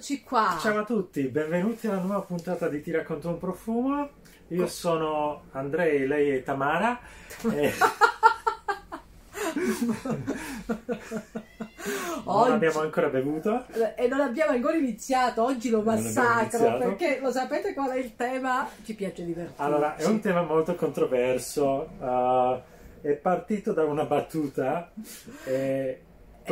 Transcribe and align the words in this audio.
eccoci 0.00 0.22
qua. 0.22 0.56
Ciao 0.58 0.78
a 0.78 0.84
tutti, 0.84 1.24
benvenuti 1.24 1.86
alla 1.86 1.98
nuova 1.98 2.22
puntata 2.22 2.68
di 2.68 2.80
Ti 2.80 2.90
racconto 2.90 3.28
un 3.28 3.36
profumo. 3.36 4.08
Io 4.48 4.66
sono 4.66 5.42
Andrei, 5.52 6.06
lei 6.06 6.30
è 6.30 6.42
Tamara. 6.42 6.98
e... 7.52 7.70
non 12.24 12.24
Oggi- 12.24 12.50
abbiamo 12.50 12.80
ancora 12.80 13.08
bevuto. 13.08 13.66
E 13.94 14.08
non 14.08 14.20
abbiamo 14.20 14.52
ancora 14.52 14.78
iniziato, 14.78 15.44
oggi 15.44 15.68
lo 15.68 15.82
Non 15.82 15.94
massacro 15.96 16.78
perché 16.78 17.18
lo 17.20 17.30
sapete 17.30 17.74
qual 17.74 17.90
è 17.90 17.98
il 17.98 18.16
tema? 18.16 18.66
Ci 18.82 18.94
piace 18.94 19.22
divertirci. 19.22 19.60
Allora, 19.60 19.96
è 19.96 20.06
un 20.06 20.20
tema 20.20 20.40
molto 20.40 20.76
controverso. 20.76 21.90
uh, 21.98 22.58
è 23.02 23.12
partito 23.12 23.74
da 23.74 23.84
una 23.84 24.04
battuta 24.04 24.92
e 25.44 26.00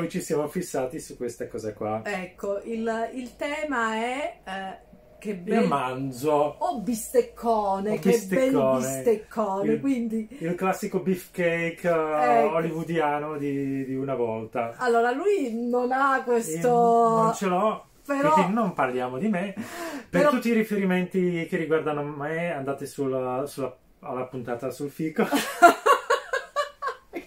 poi 0.00 0.08
ci 0.08 0.20
siamo 0.20 0.46
fissati 0.48 1.00
su 1.00 1.16
questa 1.16 1.46
cosa 1.48 1.72
qua. 1.72 2.02
Ecco, 2.04 2.60
il, 2.64 3.10
il 3.14 3.36
tema 3.36 3.94
è 3.94 4.38
eh, 4.44 4.78
che 5.18 5.30
Il 5.30 5.36
bel... 5.38 5.66
manzo, 5.66 6.56
Oh 6.58 6.80
bisteccone, 6.80 7.90
Oh, 7.92 7.98
che 7.98 8.08
bisteccone. 8.10 8.50
bel 8.50 8.76
bisteccone, 8.78 9.72
Il- 9.72 9.80
quindi... 9.80 10.28
il 10.40 10.54
classico 10.54 11.00
beefcake 11.00 11.88
uh, 11.88 11.92
Ecco. 12.22 12.54
hollywoodiano 12.54 13.36
di, 13.36 13.84
di 13.84 13.94
una 13.96 14.14
volta. 14.14 14.74
Allora, 14.78 15.10
lui 15.10 15.52
non 15.68 15.90
ha 15.92 16.16
Io 16.18 16.22
questo... 16.22 16.68
non 16.70 17.34
ce 17.34 17.46
l'ho. 17.46 17.84
Però- 18.06 18.32
Quindi 18.32 18.52
non 18.54 18.72
parliamo 18.72 19.18
di 19.18 19.28
me. 19.28 19.52
Per 19.54 20.06
Però- 20.08 20.30
tutti 20.30 20.48
i 20.48 20.54
riferimenti 20.54 21.46
che 21.46 21.56
riguardano 21.58 22.02
me, 22.02 22.52
andate 22.52 22.86
sulla, 22.86 23.44
sulla- 23.46 23.76
alla 24.00 24.24
puntata 24.26 24.70
sul 24.70 24.88
fico. 24.90 25.24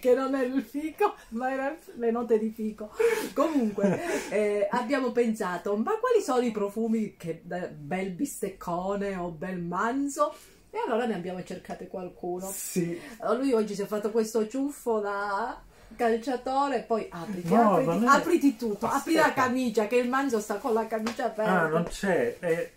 che 0.02 0.14
non 0.14 0.34
è 0.34 0.42
il 0.42 0.62
fico, 0.62 1.14
ma 1.28 1.52
erano 1.52 1.76
le 1.94 2.10
note 2.10 2.36
di 2.36 2.50
fico. 2.50 2.90
Comunque, 3.34 4.00
eh, 4.30 4.66
abbiamo 4.68 5.12
pensato, 5.12 5.76
ma 5.76 5.92
quali 6.00 6.20
sono 6.20 6.40
i 6.40 6.50
profumi 6.50 7.14
che 7.16 7.40
bel 7.44 8.10
bisteccone 8.10 9.14
o 9.14 9.28
bel 9.28 9.60
manzo? 9.60 10.34
E 10.70 10.78
allora 10.84 11.06
ne 11.06 11.14
abbiamo 11.14 11.40
cercate 11.44 11.86
qualcuno. 11.86 12.50
sì. 12.52 13.00
Allora, 13.18 13.38
lui 13.38 13.52
oggi 13.52 13.76
si 13.76 13.82
è 13.82 13.86
fatto 13.86 14.10
questo 14.10 14.48
ciuffo 14.48 14.98
da 14.98 15.62
calciatore, 15.94 16.82
poi 16.82 17.06
apriti, 17.08 17.54
No, 17.54 17.76
apriti, 17.76 18.04
apriti 18.04 18.56
tutto, 18.56 18.86
apri 18.86 19.14
la 19.14 19.26
Aspetta. 19.26 19.42
camicia, 19.42 19.86
che 19.86 19.96
il 19.96 20.08
manzo 20.08 20.40
sta 20.40 20.56
con 20.56 20.72
la 20.72 20.88
camicia 20.88 21.26
aperta. 21.26 21.60
Ah, 21.60 21.68
non 21.68 21.84
c'è. 21.84 22.38
È 22.40 22.72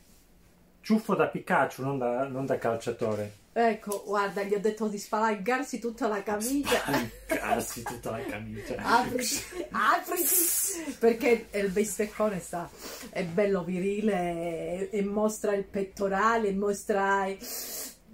ciuffo 0.81 1.16
da 1.16 1.25
Pikachu, 1.25 1.81
non 1.81 1.97
da, 1.97 2.27
non 2.27 2.45
da 2.45 2.59
calciatore. 2.59 3.44
Ecco, 3.58 4.03
guarda, 4.06 4.44
gli 4.44 4.53
ho 4.53 4.59
detto 4.59 4.89
di 4.89 4.98
spalancarsi 4.98 5.80
tutta 5.80 6.09
la 6.09 6.22
camicia. 6.23 6.81
Calzi 7.25 7.84
tutta 7.84 8.11
la 8.11 8.25
camicia. 8.25 8.75
apriti, 8.84 9.42
apriti, 9.72 10.98
perché 11.00 11.48
il 11.52 11.70
bisteccone 11.70 12.39
sta, 12.39 12.70
è 13.11 13.23
bello 13.23 13.64
virile 13.64 14.89
e, 14.89 14.89
e 14.92 15.02
mostra 15.03 15.53
il 15.53 15.64
pettorale, 15.64 16.50
e 16.50 16.53
mostra 16.53 17.33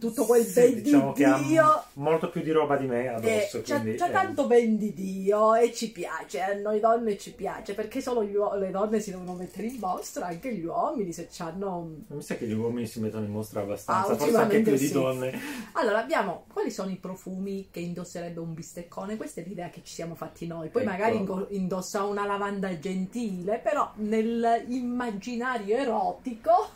tutto 0.01 0.25
quel 0.25 0.43
Sì, 0.43 0.53
ben 0.71 0.81
diciamo 0.81 1.13
di 1.13 1.23
Dio. 1.45 1.83
molto 1.93 2.29
più 2.31 2.41
di 2.41 2.49
roba 2.49 2.75
di 2.75 2.87
me 2.87 3.03
Eh, 3.03 3.07
addosso. 3.07 3.61
c'ha, 3.63 3.79
quindi, 3.79 3.97
c'ha 3.99 4.07
eh, 4.07 4.11
tanto 4.11 4.47
ben 4.47 4.75
di 4.79 4.93
Dio 4.95 5.53
e 5.53 5.71
ci 5.71 5.91
piace, 5.91 6.41
a 6.41 6.53
noi 6.55 6.79
donne 6.79 7.19
ci 7.19 7.33
piace, 7.33 7.75
perché 7.75 8.01
solo 8.01 8.21
le 8.57 8.71
donne 8.71 8.99
si 8.99 9.11
devono 9.11 9.33
mettere 9.33 9.67
in 9.67 9.77
mostra, 9.79 10.25
anche 10.25 10.51
gli 10.55 10.65
uomini 10.65 11.13
se 11.13 11.29
hanno... 11.37 11.87
Mi 12.07 12.21
sa 12.23 12.35
che 12.35 12.47
gli 12.47 12.53
uomini 12.53 12.87
si 12.87 12.99
mettono 12.99 13.25
in 13.25 13.31
mostra 13.31 13.61
abbastanza, 13.61 14.13
Ah, 14.13 14.15
forse 14.15 14.35
anche 14.37 14.61
più 14.61 14.71
di 14.71 14.87
sì. 14.87 14.91
donne. 14.93 15.39
Allora, 15.73 15.99
abbiamo 15.99 16.45
quali 16.51 16.71
sono 16.71 16.89
i 16.89 16.95
profumi 16.97 17.67
che 17.69 17.79
indosserebbe 17.79 18.39
un 18.39 18.55
bisteccone? 18.55 19.17
Questa 19.17 19.41
è 19.41 19.43
l'idea 19.45 19.69
che 19.69 19.81
ci 19.83 19.93
siamo 19.93 20.15
fatti 20.15 20.47
noi. 20.47 20.69
Poi 20.69 20.81
Ecco. 20.81 20.89
magari 20.91 21.25
indossa 21.55 22.03
una 22.03 22.25
lavanda 22.25 22.77
gentile, 22.79 23.59
però 23.59 23.91
nell'immaginario 23.97 25.77
erotico. 25.77 26.69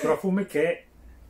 Profumi 0.00 0.46
che 0.46 0.84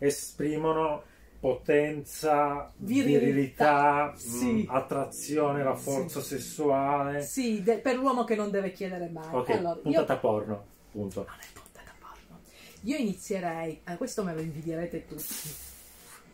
esprimono 0.06 1.02
potenza, 1.38 2.70
Virilità, 2.76 3.18
virilità, 3.18 4.14
sì. 4.16 4.52
mh, 4.52 4.64
attrazione, 4.68 5.62
la 5.64 5.74
forza 5.74 6.20
sessuale. 6.20 7.22
Sì, 7.22 7.62
de- 7.62 7.78
per 7.78 7.96
l'uomo 7.96 8.24
che 8.24 8.36
non 8.36 8.50
deve 8.50 8.72
chiedere 8.72 9.08
mai. 9.08 9.26
Ok, 9.30 9.50
allora, 9.50 9.74
io 9.74 9.82
puntata 9.82 10.16
porno, 10.16 10.64
punto. 10.92 11.24
Non 11.26 11.36
è 11.40 11.46
puntata 11.52 11.90
porno. 11.98 12.40
Io 12.82 12.96
inizierei, 12.96 13.80
eh, 13.84 13.96
questo 13.96 14.22
me 14.22 14.34
lo 14.34 14.40
invidierete 14.40 15.06
tutti. 15.06 15.24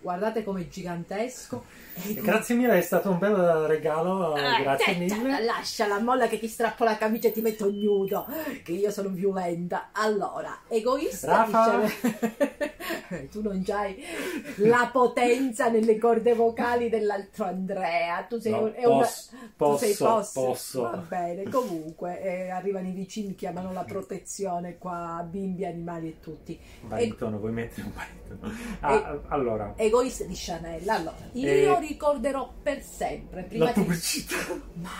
Guardate 0.00 0.44
com'è 0.44 0.66
gigantesco. 0.69 1.64
E 2.06 2.14
Grazie 2.22 2.54
mille, 2.54 2.78
è 2.78 2.81
stato 2.81 3.10
un 3.10 3.19
bel 3.19 3.34
regalo, 3.66 4.36
Eh, 4.36 4.62
grazie 4.62 4.92
te- 4.94 4.98
mille. 4.98 5.44
Lasciala, 5.44 5.98
molla 6.00 6.28
che 6.28 6.38
ti 6.38 6.47
strappo 6.47 6.84
la 6.84 6.97
camicia 6.97 7.28
e 7.28 7.32
ti 7.32 7.41
metto 7.41 7.70
nudo, 7.70 8.26
che 8.62 8.72
io 8.72 8.91
sono 8.91 9.08
violenta. 9.08 9.88
Allora, 9.92 10.60
egoista 10.69 11.44
dice- 11.47 13.26
tu 13.31 13.42
non 13.42 13.62
hai 13.69 14.03
la 14.58 14.88
potenza 14.92 15.69
nelle 15.69 15.98
corde 15.98 16.34
vocali 16.34 16.88
dell'altro 16.88 17.44
Andrea. 17.47 18.22
Tu 18.28 18.38
sei, 18.38 18.53
No, 18.53 18.62
un- 18.62 18.72
è 18.75 18.84
una- 18.87 18.98
posso, 18.98 19.31
tu 19.56 19.76
sei 19.76 19.94
posso, 19.94 20.04
posso. 20.06 20.41
posso. 20.44 20.81
Va 20.82 20.97
bene, 20.97 21.42
comunque 21.50 22.20
eh, 22.22 22.50
arrivano 22.50 22.87
i 22.87 22.92
vicini, 22.92 23.34
chiamano 23.34 23.72
la 23.72 23.82
protezione 23.84 24.78
qua, 24.78 25.26
bimbi, 25.28 25.64
animali 25.66 26.08
e 26.08 26.20
tutti. 26.20 26.58
Baritono, 26.82 27.38
vuoi 27.38 27.53
mettere 27.53 27.82
un 27.82 27.92
baritono? 27.94 28.53
Ah, 28.81 29.19
allora, 29.28 29.72
Egoista 29.76 29.97
di 30.03 30.34
Chanel. 30.36 30.88
Allora, 30.88 31.16
io 31.32 31.76
Eh, 31.76 31.81
ricorderò 31.81 32.53
per 32.62 32.82
sempre. 32.82 33.42
Prima 33.44 33.64
la 33.66 33.72
che- 33.72 33.81
pubblicità. 33.82 34.36
Ma, 34.75 34.91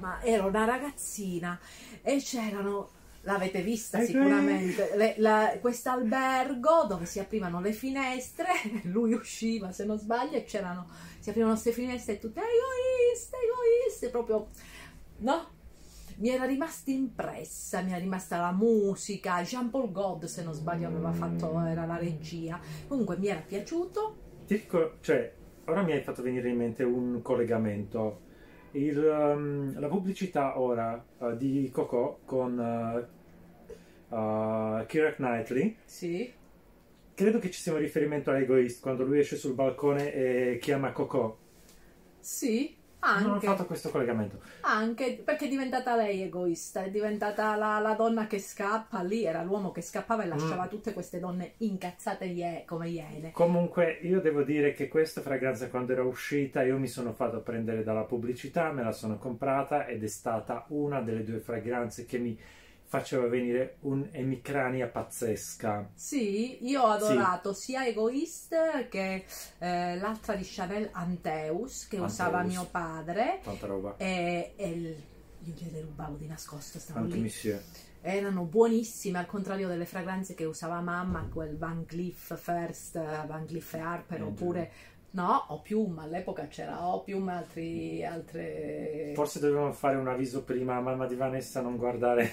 ma 0.00 0.22
ero 0.22 0.46
una 0.46 0.64
ragazzina 0.64 1.58
e 2.02 2.16
c'erano, 2.22 2.88
l'avete 3.22 3.60
vista 3.62 3.98
Eh, 3.98 4.06
sicuramente, 4.06 4.92
le- 4.96 5.14
la- 5.18 5.58
quest'albergo 5.60 6.84
dove 6.88 7.04
si 7.06 7.18
aprivano 7.18 7.60
le 7.60 7.72
finestre, 7.72 8.48
lui 8.84 9.12
usciva 9.12 9.72
se 9.72 9.84
non 9.84 9.98
sbaglio 9.98 10.36
e 10.36 10.44
c'erano, 10.44 10.88
si 11.18 11.28
aprivano 11.28 11.52
queste 11.54 11.72
finestre 11.72 12.14
e 12.14 12.18
tutte 12.18 12.40
egoiste, 12.40 13.36
egoiste, 13.36 14.08
proprio, 14.08 14.48
no? 15.18 15.58
Mi 16.16 16.28
era 16.28 16.44
rimasta 16.44 16.90
impressa, 16.90 17.80
mi 17.80 17.90
era 17.90 17.98
rimasta 17.98 18.38
la 18.38 18.52
musica, 18.52 19.42
Jean-Paul 19.42 19.90
God 19.90 20.24
se 20.26 20.42
non 20.42 20.52
sbaglio 20.52 20.88
aveva 20.88 21.12
fatto, 21.12 21.58
era 21.64 21.86
la 21.86 21.96
regia, 21.96 22.60
comunque 22.88 23.16
mi 23.16 23.28
era 23.28 23.40
piaciuto, 23.40 24.16
Ti 24.50 24.56
dico, 24.56 24.94
cioè, 25.00 25.32
ora 25.66 25.82
mi 25.82 25.92
hai 25.92 26.00
fatto 26.00 26.22
venire 26.22 26.48
in 26.48 26.56
mente 26.56 26.82
un 26.82 27.22
collegamento. 27.22 28.22
Il, 28.72 28.98
um, 28.98 29.78
la 29.78 29.86
pubblicità 29.86 30.58
ora 30.58 31.00
uh, 31.18 31.36
di 31.36 31.70
Coco 31.72 32.18
con 32.24 32.58
uh, 32.58 34.12
uh, 34.12 34.84
Keira 34.86 35.14
Knightley, 35.14 35.76
sì, 35.84 36.32
credo 37.14 37.38
che 37.38 37.48
ci 37.52 37.60
sia 37.60 37.74
un 37.74 37.78
riferimento 37.78 38.32
a 38.32 38.40
Egoist 38.40 38.80
quando 38.80 39.04
lui 39.04 39.20
esce 39.20 39.36
sul 39.36 39.54
balcone 39.54 40.12
e 40.12 40.58
chiama 40.60 40.90
Coco. 40.90 41.38
sì, 42.18 42.74
Non 43.18 43.30
ho 43.30 43.32
anche. 43.34 43.46
fatto 43.46 43.66
questo 43.66 43.90
collegamento. 43.90 44.38
Anche 44.62 45.20
perché 45.24 45.46
è 45.46 45.48
diventata 45.48 45.96
lei 45.96 46.22
egoista, 46.22 46.82
è 46.84 46.90
diventata 46.90 47.56
la, 47.56 47.78
la 47.78 47.94
donna 47.94 48.26
che 48.26 48.38
scappa, 48.38 49.02
lì 49.02 49.24
era 49.24 49.42
l'uomo 49.42 49.72
che 49.72 49.80
scappava 49.82 50.22
e 50.22 50.26
lasciava 50.26 50.64
Mm. 50.64 50.68
tutte 50.68 50.92
queste 50.92 51.18
donne 51.18 51.54
incazzate 51.58 52.24
ie- 52.26 52.64
come 52.66 52.88
iene. 52.90 53.30
Comunque, 53.32 53.98
io 54.02 54.20
devo 54.20 54.42
dire 54.42 54.72
che 54.72 54.88
questa 54.88 55.20
fragranza, 55.20 55.68
quando 55.70 55.92
era 55.92 56.02
uscita, 56.02 56.62
io 56.62 56.78
mi 56.78 56.88
sono 56.88 57.12
fatto 57.12 57.40
prendere 57.40 57.82
dalla 57.82 58.02
pubblicità, 58.04 58.70
me 58.72 58.82
la 58.82 58.92
sono 58.92 59.18
comprata 59.18 59.86
ed 59.86 60.02
è 60.02 60.06
stata 60.08 60.64
una 60.68 61.00
delle 61.00 61.24
due 61.24 61.38
fragranze 61.38 62.04
che 62.04 62.18
mi 62.18 62.38
faceva 62.90 63.28
venire 63.28 63.76
un'emicrania 63.82 64.88
pazzesca. 64.88 65.90
Sì, 65.94 66.58
io 66.68 66.82
ho 66.82 66.88
adorato 66.88 67.52
sia 67.52 67.86
Egoist 67.86 68.88
che 68.88 69.24
eh, 69.58 69.96
l'altra 69.96 70.34
di 70.34 70.42
Chanel 70.44 70.88
Anteus 70.90 71.86
che 71.86 71.96
Anteus. 71.98 72.12
usava 72.12 72.42
mio 72.42 72.66
padre 72.68 73.38
Tanta 73.44 73.66
roba. 73.66 73.94
e, 73.96 74.54
e 74.56 74.68
io 75.44 75.54
gliele 75.56 75.82
rubavo 75.82 76.16
di 76.16 76.26
nascosto, 76.26 76.80
stavano 76.80 77.06
Anche 77.06 77.18
lì. 77.18 77.60
erano 78.02 78.42
buonissime 78.42 79.18
al 79.20 79.26
contrario 79.26 79.68
delle 79.68 79.86
fragranze 79.86 80.34
che 80.34 80.44
usava 80.44 80.80
mamma, 80.80 81.28
quel 81.32 81.56
Van 81.56 81.84
Cleef 81.86 82.36
First, 82.40 82.94
Van 83.26 83.46
Cleef 83.46 83.72
Harper 83.74 84.18
Eh, 84.18 84.24
oppure 84.24 84.70
no, 85.12 85.44
Opium, 85.48 85.98
all'epoca 85.98 86.46
c'era 86.46 86.86
Opium 86.86 87.28
altri, 87.28 88.04
altre... 88.04 89.12
Forse 89.14 89.40
dovevamo 89.40 89.72
fare 89.72 89.96
un 89.96 90.06
avviso 90.08 90.42
prima 90.42 90.80
mamma 90.80 91.06
di 91.06 91.14
Vanessa 91.16 91.60
non 91.60 91.76
guardare. 91.76 92.30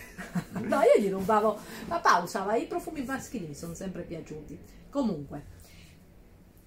No, 0.67 0.79
io 0.81 1.01
gli 1.01 1.09
rubavo. 1.09 1.57
Papà 1.87 2.17
usava 2.17 2.55
i 2.55 2.65
profumi 2.65 3.03
maschili, 3.03 3.47
mi 3.47 3.55
sono 3.55 3.73
sempre 3.73 4.01
piaciuti. 4.03 4.59
Comunque, 4.89 5.43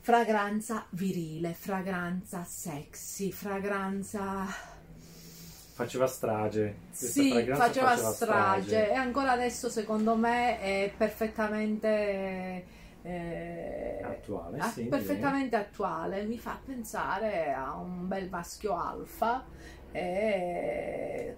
fragranza 0.00 0.86
virile, 0.90 1.52
fragranza 1.52 2.44
sexy, 2.44 3.30
fragranza. 3.30 4.46
Faceva 5.74 6.06
strage. 6.06 6.76
Questa 6.88 7.06
Sì, 7.06 7.30
fragranza 7.30 7.64
faceva, 7.64 7.96
strage. 7.96 8.90
E 8.90 8.94
ancora 8.94 9.32
adesso, 9.32 9.68
secondo 9.68 10.14
me, 10.14 10.60
è 10.60 10.92
perfettamente. 10.96 12.78
Eh, 13.02 14.00
Attuale, 14.02 14.58
ah, 14.58 14.68
sì. 14.68 14.84
perfettamente 14.84 15.56
attuale. 15.56 16.24
Mi 16.24 16.38
fa 16.38 16.58
pensare 16.64 17.52
a 17.52 17.74
un 17.76 18.06
bel 18.08 18.28
maschio 18.28 18.76
alfa. 18.76 19.44
E 19.92 21.36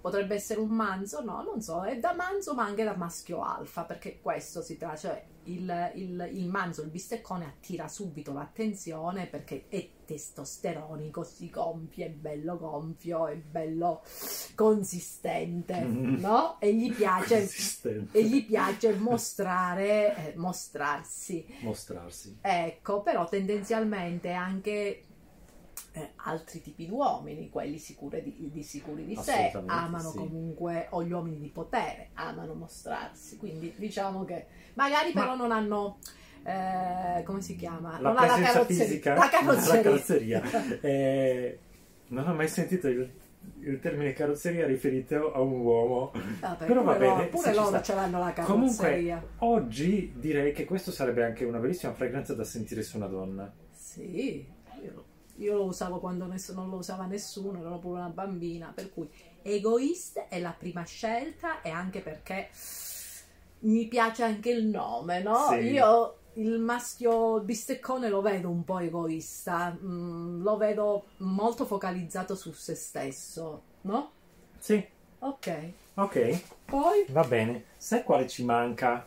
potrebbe 0.00 0.34
essere 0.34 0.60
un 0.60 0.68
manzo, 0.68 1.22
no, 1.22 1.42
non 1.42 1.62
so, 1.62 1.82
è 1.82 1.98
da 1.98 2.12
manzo 2.12 2.54
ma 2.54 2.64
anche 2.64 2.84
da 2.84 2.94
maschio 2.94 3.40
alfa, 3.42 3.84
perché 3.84 4.20
questo 4.20 4.60
si 4.60 4.76
tratta, 4.76 4.96
cioè 4.96 5.24
il, 5.44 5.92
il, 5.94 6.30
il 6.32 6.48
manzo, 6.48 6.82
il 6.82 6.88
bisteccone 6.90 7.44
attira 7.46 7.88
subito 7.88 8.32
l'attenzione 8.32 9.26
perché 9.26 9.66
è 9.68 9.88
testosteronico, 10.04 11.24
si 11.24 11.48
gonfia, 11.48 12.06
è 12.06 12.10
bello 12.10 12.58
gonfio, 12.58 13.26
è 13.26 13.36
bello 13.36 14.02
consistente, 14.54 15.82
Mm. 15.84 16.16
no? 16.20 16.58
E 16.60 16.74
gli 16.74 16.92
piace, 16.92 17.48
e 18.12 18.24
gli 18.24 18.44
piace 18.44 18.94
mostrare, 18.94 20.32
eh, 20.32 20.36
mostrarsi. 20.36 21.44
Mostrarsi. 21.60 22.38
Ecco, 22.40 23.02
però 23.02 23.26
tendenzialmente 23.28 24.32
anche 24.32 25.03
eh, 25.96 26.10
altri 26.16 26.60
tipi 26.60 26.86
di 26.86 26.90
uomini, 26.90 27.48
quelli 27.50 27.78
sicuri 27.78 28.20
di, 28.22 28.50
di 28.52 28.62
sicuri 28.64 29.04
di 29.04 29.14
sé, 29.16 29.52
amano 29.66 30.10
sì. 30.10 30.16
comunque, 30.16 30.88
o 30.90 31.04
gli 31.04 31.12
uomini 31.12 31.38
di 31.38 31.48
potere, 31.48 32.08
amano 32.14 32.54
mostrarsi. 32.54 33.36
Quindi 33.36 33.72
diciamo 33.76 34.24
che 34.24 34.46
magari 34.74 35.12
Ma- 35.14 35.20
però 35.20 35.36
non 35.36 35.52
hanno, 35.52 35.98
eh, 36.42 37.22
come 37.24 37.40
si 37.42 37.54
chiama? 37.54 38.00
La 38.00 38.08
non 38.12 38.16
ha 38.16 38.26
presenza 38.26 38.52
carrozzeria- 38.52 38.84
fisica, 38.84 39.14
La 39.14 39.28
carrozzeria. 39.28 40.40
la 40.40 40.48
carrozzeria. 40.50 40.80
Eh, 40.82 41.58
non 42.08 42.28
ho 42.28 42.34
mai 42.34 42.48
sentito 42.48 42.88
il, 42.88 43.08
il 43.60 43.78
termine 43.78 44.12
carrozzeria 44.12 44.66
riferito 44.66 45.32
a 45.32 45.40
un 45.40 45.60
uomo. 45.60 46.10
Vabbè, 46.40 46.66
Però 46.66 46.82
va 46.82 46.94
pure 46.94 47.08
bene, 47.08 47.26
pure 47.26 47.42
se 47.44 47.50
ci 47.50 47.56
loro 47.60 47.80
ce 47.82 47.94
l'hanno 47.94 48.18
la 48.18 48.32
Comunque, 48.32 48.76
carrozzeria. 48.84 49.26
oggi 49.38 50.12
direi 50.16 50.52
che 50.52 50.64
questo 50.64 50.90
sarebbe 50.90 51.22
anche 51.24 51.44
una 51.44 51.58
bellissima 51.58 51.92
fragranza 51.94 52.34
da 52.34 52.42
sentire 52.42 52.82
su 52.82 52.96
una 52.96 53.06
donna. 53.06 53.52
Sì, 53.72 54.44
io, 55.36 55.56
lo 55.56 55.64
usavo 55.64 56.00
quando 56.00 56.26
ness- 56.26 56.52
non 56.54 56.68
lo 56.70 56.76
usava 56.76 57.06
nessuno, 57.06 57.60
ero 57.60 57.78
pure 57.78 58.00
una 58.00 58.08
bambina, 58.08 58.72
per 58.74 58.90
cui 58.92 59.08
egoist 59.42 60.18
è 60.28 60.40
la 60.40 60.52
prima 60.52 60.84
scelta 60.84 61.60
e 61.62 61.70
anche 61.70 62.00
perché 62.00 62.50
mi 63.60 63.86
piace 63.88 64.22
anche 64.22 64.50
il 64.50 64.66
nome, 64.66 65.22
no? 65.22 65.48
Sì. 65.48 65.54
Io 65.60 66.18
il 66.34 66.58
maschio 66.60 67.40
bisteccone 67.40 68.08
lo 68.08 68.20
vedo 68.20 68.50
un 68.50 68.64
po' 68.64 68.78
egoista, 68.80 69.76
mm, 69.80 70.42
lo 70.42 70.56
vedo 70.56 71.12
molto 71.18 71.64
focalizzato 71.64 72.34
su 72.36 72.52
se 72.52 72.74
stesso, 72.74 73.62
no? 73.82 74.12
Sì, 74.58 74.84
Ok, 75.20 75.48
ok, 75.94 76.42
poi... 76.66 77.04
va 77.06 77.24
bene. 77.24 77.64
Sai 77.78 78.02
quale 78.04 78.28
ci 78.28 78.44
manca? 78.44 79.06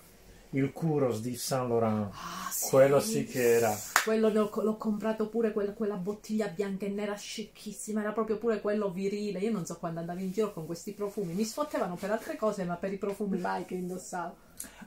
Il 0.52 0.72
Kuros 0.72 1.22
di 1.22 1.36
Saint 1.36 1.68
Laurent. 1.68 2.10
Ah, 2.14 2.50
sì. 2.50 2.70
Quello 2.70 3.00
sì 3.00 3.26
che 3.26 3.56
era. 3.56 3.76
Quello 4.04 4.30
ne 4.30 4.40
ho- 4.40 4.62
l'ho 4.62 4.78
comprato 4.78 5.28
pure, 5.30 5.52
quella, 5.52 5.74
quella 5.74 5.96
bottiglia 5.98 6.48
bianca 6.48 6.86
e 6.86 6.90
nera 6.90 7.16
scicchissima, 7.16 8.02
era 8.02 8.14
proprio 8.14 8.38
pure 8.38 8.62
quello 8.62 8.90
virile. 8.90 9.40
Io 9.40 9.52
non 9.52 9.66
so 9.66 9.78
quando 9.78 10.00
andavo 10.00 10.20
in 10.20 10.32
giro 10.32 10.54
con 10.54 10.66
questi 10.66 10.94
profumi, 10.94 11.34
mi 11.34 11.44
sfottevano 11.44 11.96
per 11.96 12.12
altre 12.12 12.36
cose, 12.38 12.64
ma 12.64 12.76
per 12.76 12.94
i 12.94 12.98
profumi 12.98 13.38
mai 13.40 13.66
che 13.66 13.76
indossavo. 13.76 14.36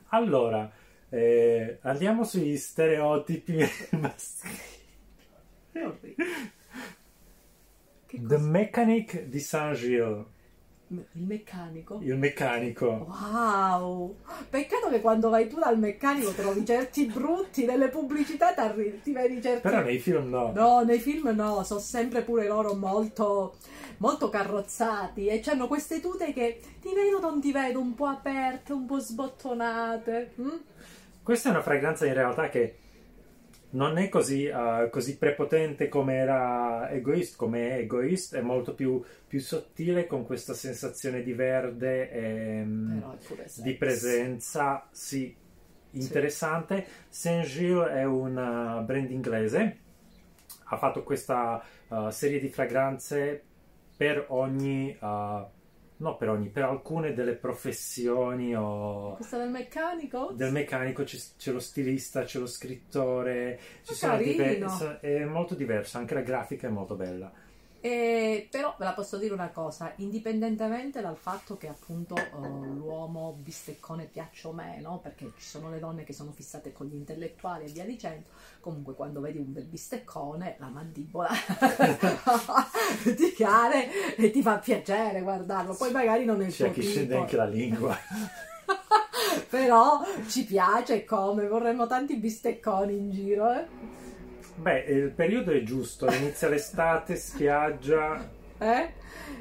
Allora, 0.08 0.70
eh, 1.10 1.78
andiamo 1.82 2.24
sugli 2.24 2.56
stereotipi 2.56 3.58
maschili. 4.00 4.58
The? 8.12 8.38
Mechanic 8.38 9.24
di 9.26 9.38
Saint-Gilles, 9.38 10.24
Il 10.92 11.22
meccanico? 11.22 12.00
il 12.02 12.16
meccanico. 12.16 13.06
Wow! 13.08 14.16
Peccato 14.48 14.88
che 14.88 15.00
quando 15.00 15.28
vai 15.28 15.46
tu 15.48 15.56
dal 15.56 15.78
meccanico 15.78 16.32
trovi 16.32 16.64
certi 16.66 17.06
brutti, 17.06 17.64
nelle 17.64 17.88
pubblicità 17.88 18.52
ti 18.52 19.12
vedi 19.12 19.40
certi... 19.40 19.60
Però 19.60 19.82
nei 19.82 19.98
film 20.00 20.28
no. 20.28 20.50
No, 20.52 20.80
nei 20.82 20.98
film 20.98 21.28
no, 21.28 21.62
sono 21.62 21.78
sempre 21.78 22.22
pure 22.22 22.48
loro 22.48 22.74
molto, 22.74 23.54
molto 23.98 24.28
carrozzati 24.30 25.26
e 25.26 25.40
hanno 25.46 25.68
queste 25.68 26.00
tute 26.00 26.32
che 26.32 26.60
ti 26.80 26.92
vedo 26.92 27.20
non 27.20 27.40
ti 27.40 27.52
vedo, 27.52 27.78
un 27.78 27.94
po' 27.94 28.06
aperte, 28.06 28.72
un 28.72 28.86
po' 28.86 28.98
sbottonate. 28.98 30.32
mm? 30.40 30.48
Questa 31.22 31.50
è 31.50 31.52
una 31.52 31.62
fragranza 31.62 32.04
in 32.04 32.14
realtà 32.14 32.48
che 32.48 32.79
non 33.70 33.98
è 33.98 34.08
così, 34.08 34.46
eh, 34.46 34.88
così 34.90 35.16
prepotente 35.16 35.88
come 35.88 36.14
era 36.14 36.90
Egoist, 36.90 37.36
come 37.36 37.70
è 37.70 37.78
Egoist, 37.80 38.34
è 38.34 38.40
molto 38.40 38.74
più, 38.74 39.02
più 39.26 39.40
sottile 39.40 40.06
con 40.06 40.24
questa 40.24 40.54
sensazione 40.54 41.22
di 41.22 41.32
verde 41.32 42.10
e 42.10 42.62
mm, 42.64 43.00
pure 43.26 43.46
di 43.56 43.74
presenza, 43.74 44.88
sì, 44.90 45.34
interessante. 45.92 46.84
Saint 47.08 47.46
Gilles 47.46 47.88
è 47.88 48.04
un 48.04 48.36
uh, 48.36 48.84
brand 48.84 49.10
inglese, 49.10 49.78
ha 50.64 50.76
fatto 50.76 51.02
questa 51.02 51.62
uh, 51.88 52.10
serie 52.10 52.40
di 52.40 52.48
fragranze 52.48 53.42
per 53.96 54.24
ogni, 54.28 54.96
uh, 54.98 55.46
no 56.00 56.16
per 56.16 56.28
ogni, 56.30 56.48
per 56.48 56.64
alcune 56.64 57.12
delle 57.12 57.34
professioni 57.34 58.54
o 58.54 59.14
Questa 59.16 59.38
del 59.38 59.50
meccanico? 59.50 60.32
del 60.34 60.52
meccanico 60.52 61.04
c'è, 61.04 61.18
c'è 61.38 61.52
lo 61.52 61.60
stilista, 61.60 62.24
c'è 62.24 62.38
lo 62.38 62.46
scrittore, 62.46 63.58
ci 63.82 63.94
sono 63.94 64.16
diverse, 64.16 65.00
è 65.00 65.24
molto 65.24 65.54
diverso, 65.54 65.98
anche 65.98 66.14
la 66.14 66.22
grafica 66.22 66.66
è 66.66 66.70
molto 66.70 66.94
bella. 66.94 67.30
Eh, 67.82 68.46
però 68.50 68.74
ve 68.78 68.84
la 68.84 68.92
posso 68.92 69.16
dire 69.16 69.32
una 69.32 69.48
cosa, 69.48 69.92
indipendentemente 69.96 71.00
dal 71.00 71.16
fatto 71.16 71.56
che 71.56 71.66
appunto 71.66 72.14
eh, 72.14 72.28
l'uomo 72.74 73.38
bisteccone 73.40 74.04
piaccia 74.04 74.48
o 74.48 74.52
meno, 74.52 74.98
perché 75.02 75.32
ci 75.38 75.46
sono 75.46 75.70
le 75.70 75.78
donne 75.78 76.04
che 76.04 76.12
sono 76.12 76.30
fissate 76.32 76.72
con 76.72 76.86
gli 76.86 76.94
intellettuali 76.94 77.64
e 77.64 77.70
via 77.70 77.84
dicendo, 77.84 78.26
comunque 78.60 78.94
quando 78.94 79.20
vedi 79.20 79.38
un 79.38 79.52
bel 79.52 79.64
bisteccone 79.64 80.56
la 80.58 80.68
mandibola 80.68 81.30
ti 83.16 83.32
cade 83.32 84.14
e 84.16 84.30
ti 84.30 84.42
fa 84.42 84.58
piacere 84.58 85.22
guardarlo, 85.22 85.74
poi 85.74 85.90
magari 85.90 86.26
non 86.26 86.42
è 86.42 86.46
il 86.46 86.52
C'è 86.52 86.64
tuo 86.64 86.74
chi 86.74 86.82
scende 86.82 87.08
tipo. 87.08 87.20
anche 87.20 87.36
la 87.36 87.46
lingua. 87.46 87.96
però 89.48 90.00
ci 90.28 90.44
piace 90.44 91.04
come, 91.04 91.46
vorremmo 91.48 91.86
tanti 91.86 92.16
bistecconi 92.16 92.96
in 92.96 93.10
giro, 93.10 93.52
eh? 93.52 93.66
Beh, 94.56 94.80
il 94.80 95.10
periodo 95.10 95.52
è 95.52 95.62
giusto, 95.62 96.10
inizia 96.12 96.48
l'estate, 96.48 97.16
spiaggia, 97.16 98.28
Eh? 98.58 98.92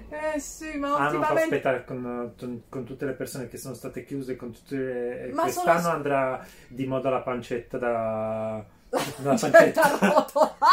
Eh 0.10 0.40
sì, 0.40 0.78
ma 0.78 0.96
Ah, 0.96 1.06
ultimamente... 1.08 1.42
aspettare 1.44 1.84
con, 1.86 2.34
con 2.70 2.84
tutte 2.86 3.06
le 3.06 3.12
persone 3.14 3.48
che 3.50 3.58
sono 3.58 3.74
state 3.76 4.06
chiuse, 4.06 4.36
con 4.38 4.52
tutte 4.54 4.76
le- 4.78 5.32
Ma 5.34 5.44
quest'anno 5.44 5.80
sono- 5.82 5.94
andrà 5.94 6.46
di 6.68 6.86
moda 6.88 7.10
la 7.10 7.20
pancetta 7.22 7.78
da... 7.78 8.64
da 8.90 9.36
Cioè, 9.38 9.50
pancetta. 9.52 9.98
rotolata. 10.00 10.68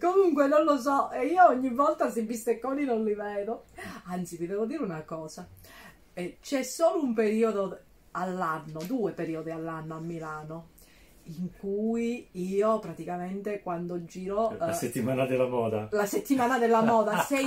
Comunque 0.00 0.46
non 0.46 0.64
lo 0.64 0.78
so, 0.78 1.10
io 1.28 1.46
ogni 1.48 1.70
volta 1.70 2.04
questi 2.04 2.22
bistecconi 2.22 2.84
non 2.84 3.04
li 3.04 3.14
vedo. 3.14 3.64
Anzi, 4.04 4.36
vi 4.36 4.46
devo 4.46 4.64
dire 4.64 4.82
una 4.82 5.02
cosa: 5.02 5.46
Eh, 6.14 6.38
c'è 6.40 6.62
solo 6.62 7.02
un 7.02 7.12
periodo 7.14 7.78
all'anno, 8.12 8.80
due 8.86 9.12
periodi 9.12 9.50
all'anno 9.50 9.96
a 9.96 10.00
Milano, 10.00 10.68
in 11.26 11.48
cui 11.58 12.28
io 12.32 12.78
praticamente 12.78 13.60
quando 13.62 14.04
giro 14.04 14.54
La 14.58 14.70
eh, 14.70 14.72
settimana 14.74 15.24
della 15.26 15.46
moda. 15.46 15.88
la 15.92 16.06
settimana 16.06 16.58
della 16.58 16.82
moda 16.82 17.18
sei 17.24 17.46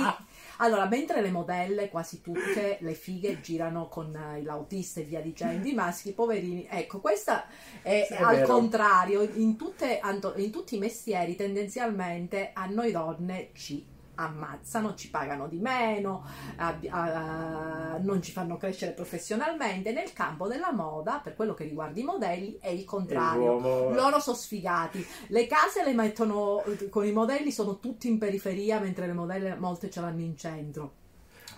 allora 0.58 0.86
mentre 0.86 1.20
le 1.20 1.30
modelle 1.30 1.88
quasi 1.88 2.20
tutte 2.20 2.78
le 2.80 2.94
fighe 2.94 3.40
girano 3.40 3.86
con 3.88 4.14
eh, 4.14 4.42
l'autista 4.42 5.00
e 5.00 5.04
via 5.04 5.20
dicendo 5.20 5.68
i 5.68 5.74
maschi 5.74 6.12
poverini 6.12 6.66
ecco 6.68 6.98
questa 7.00 7.46
è, 7.82 8.06
è 8.08 8.16
al 8.22 8.36
vero. 8.36 8.54
contrario 8.54 9.22
in, 9.22 9.56
tutte- 9.56 10.00
in 10.36 10.50
tutti 10.50 10.74
i 10.74 10.78
mestieri 10.78 11.36
tendenzialmente 11.36 12.50
a 12.52 12.66
noi 12.66 12.90
donne 12.90 13.50
ci 13.54 13.84
ammazzano, 14.18 14.94
ci 14.94 15.10
pagano 15.10 15.48
di 15.48 15.58
meno, 15.58 16.24
abbi- 16.56 16.88
ah, 16.88 17.98
non 18.00 18.20
ci 18.22 18.32
fanno 18.32 18.56
crescere 18.56 18.92
professionalmente. 18.92 19.92
Nel 19.92 20.12
campo 20.12 20.46
della 20.46 20.72
moda, 20.72 21.20
per 21.22 21.34
quello 21.34 21.54
che 21.54 21.64
riguarda 21.64 21.98
i 22.00 22.04
modelli, 22.04 22.58
è 22.60 22.68
il 22.68 22.84
contrario 22.84 23.58
l'uomo... 23.58 23.90
loro 23.90 24.20
sono 24.20 24.36
sfigati. 24.36 25.04
Le 25.28 25.46
case 25.46 25.84
le 25.84 25.94
mettono 25.94 26.62
con 26.90 27.06
i 27.06 27.12
modelli, 27.12 27.52
sono 27.52 27.78
tutti 27.78 28.08
in 28.08 28.18
periferia, 28.18 28.80
mentre 28.80 29.06
le 29.06 29.12
modelle 29.12 29.56
molte 29.56 29.90
ce 29.90 30.00
l'hanno 30.00 30.20
in 30.20 30.36
centro. 30.36 30.92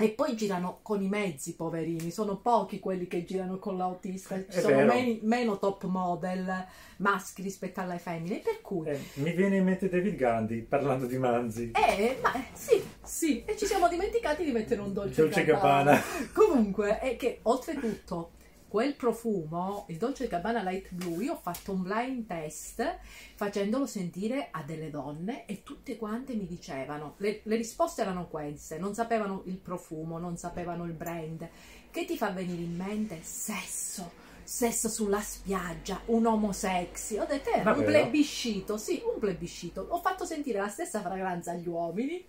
E 0.00 0.08
poi 0.10 0.34
girano 0.34 0.78
con 0.82 1.02
i 1.02 1.08
mezzi, 1.08 1.54
poverini. 1.54 2.10
Sono 2.10 2.36
pochi 2.38 2.78
quelli 2.80 3.06
che 3.06 3.24
girano 3.24 3.58
con 3.58 3.76
l'autista. 3.76 4.36
Ci 4.48 4.60
sono 4.60 4.84
meni- 4.84 5.20
meno 5.22 5.58
top 5.58 5.84
model 5.84 6.66
maschi 6.96 7.42
rispetto 7.42 7.80
alle 7.80 7.98
femmine. 7.98 8.38
Per 8.38 8.60
cui, 8.62 8.88
Eh, 8.88 8.98
mi 9.14 9.32
viene 9.32 9.58
in 9.58 9.64
mente 9.64 9.88
David 9.88 10.16
Gandhi 10.16 10.62
parlando 10.62 11.06
di 11.06 11.18
manzi. 11.18 11.70
eh, 11.72 12.18
ma, 12.22 12.32
eh, 12.34 12.44
sì, 12.54 12.82
sì. 13.02 13.42
E 13.44 13.56
ci 13.56 13.66
siamo 13.66 13.88
dimenticati 13.88 14.42
di 14.44 14.52
mettere 14.52 14.80
un 14.80 14.92
dolce, 14.92 15.20
Dolce 15.20 15.44
Gabbana. 15.44 15.92
Gabbana. 15.92 16.02
Comunque, 16.32 16.98
è 16.98 17.16
che 17.16 17.40
oltretutto 17.42 18.30
quel 18.70 18.94
profumo, 18.94 19.84
il 19.88 19.96
Dolce 19.96 20.28
Gabbana 20.28 20.62
Light 20.62 20.92
Blue, 20.92 21.24
io 21.24 21.32
ho 21.32 21.40
fatto 21.42 21.72
un 21.72 21.82
blind 21.82 22.24
test 22.26 22.98
facendolo 23.34 23.84
sentire 23.84 24.46
a 24.52 24.62
delle 24.62 24.90
donne 24.90 25.44
e 25.46 25.64
tutte 25.64 25.96
quante 25.96 26.34
mi 26.34 26.46
dicevano, 26.46 27.14
le, 27.16 27.40
le 27.42 27.56
risposte 27.56 28.02
erano 28.02 28.28
queste, 28.28 28.78
non 28.78 28.94
sapevano 28.94 29.42
il 29.46 29.56
profumo, 29.56 30.18
non 30.18 30.36
sapevano 30.36 30.84
il 30.84 30.92
brand. 30.92 31.48
Che 31.90 32.04
ti 32.04 32.16
fa 32.16 32.30
venire 32.30 32.62
in 32.62 32.76
mente? 32.76 33.18
Sesso. 33.22 34.28
Sesso 34.44 34.88
sulla 34.88 35.20
spiaggia, 35.20 36.00
un 36.06 36.24
uomo 36.24 36.52
sexy. 36.52 37.18
Ho 37.18 37.24
detto, 37.24 37.50
era 37.50 37.70
un 37.70 37.78
Davvero? 37.80 37.86
plebiscito, 37.86 38.76
sì, 38.76 39.02
un 39.04 39.18
plebiscito. 39.18 39.86
Ho 39.90 40.00
fatto 40.00 40.24
sentire 40.24 40.60
la 40.60 40.68
stessa 40.68 41.00
fragranza 41.00 41.50
agli 41.52 41.68
uomini 41.68 42.24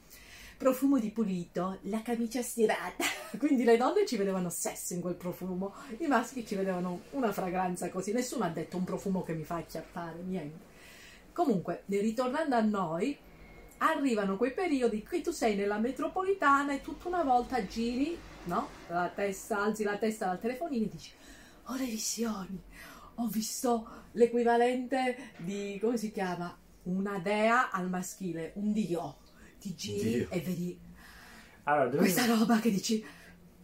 profumo 0.61 0.99
di 0.99 1.09
pulito, 1.09 1.79
la 1.85 2.03
camicia 2.03 2.43
stirata. 2.43 3.03
Quindi 3.39 3.63
le 3.63 3.77
donne 3.77 4.05
ci 4.05 4.15
vedevano 4.15 4.51
sesso 4.51 4.93
in 4.93 5.01
quel 5.01 5.15
profumo, 5.15 5.73
i 5.97 6.05
maschi 6.05 6.45
ci 6.45 6.53
vedevano 6.53 7.01
una 7.11 7.31
fragranza 7.31 7.89
così. 7.89 8.11
Nessuno 8.11 8.43
ha 8.43 8.49
detto 8.49 8.77
un 8.77 8.83
profumo 8.83 9.23
che 9.23 9.33
mi 9.33 9.43
fa 9.43 9.55
acchiappare, 9.55 10.19
niente. 10.21 10.69
Comunque, 11.33 11.81
ritornando 11.87 12.53
a 12.53 12.61
noi, 12.61 13.17
arrivano 13.79 14.37
quei 14.37 14.53
periodi 14.53 15.03
cui 15.03 15.23
tu 15.23 15.31
sei 15.31 15.55
nella 15.55 15.79
metropolitana 15.79 16.73
e 16.73 16.81
tutta 16.81 17.07
una 17.07 17.23
volta 17.23 17.65
giri, 17.65 18.15
no? 18.43 18.67
La 18.89 19.09
testa, 19.09 19.63
alzi 19.63 19.81
la 19.83 19.97
testa 19.97 20.27
dal 20.27 20.39
telefonino 20.39 20.85
e 20.85 20.89
dici, 20.89 21.11
ho 21.63 21.75
le 21.75 21.85
visioni, 21.85 22.61
ho 23.15 23.25
visto 23.25 23.87
l'equivalente 24.11 25.31
di, 25.37 25.79
come 25.81 25.97
si 25.97 26.11
chiama? 26.11 26.55
Una 26.83 27.17
dea 27.17 27.71
al 27.71 27.89
maschile, 27.89 28.51
un 28.57 28.71
dio. 28.71 29.17
Ti 29.61 29.75
giri 29.75 30.09
Dio. 30.09 30.27
e 30.31 30.39
vedi 30.39 30.79
Allora, 31.63 31.85
dove- 31.85 31.97
questa 31.99 32.25
roba 32.25 32.59
che 32.59 32.71
dici... 32.71 33.05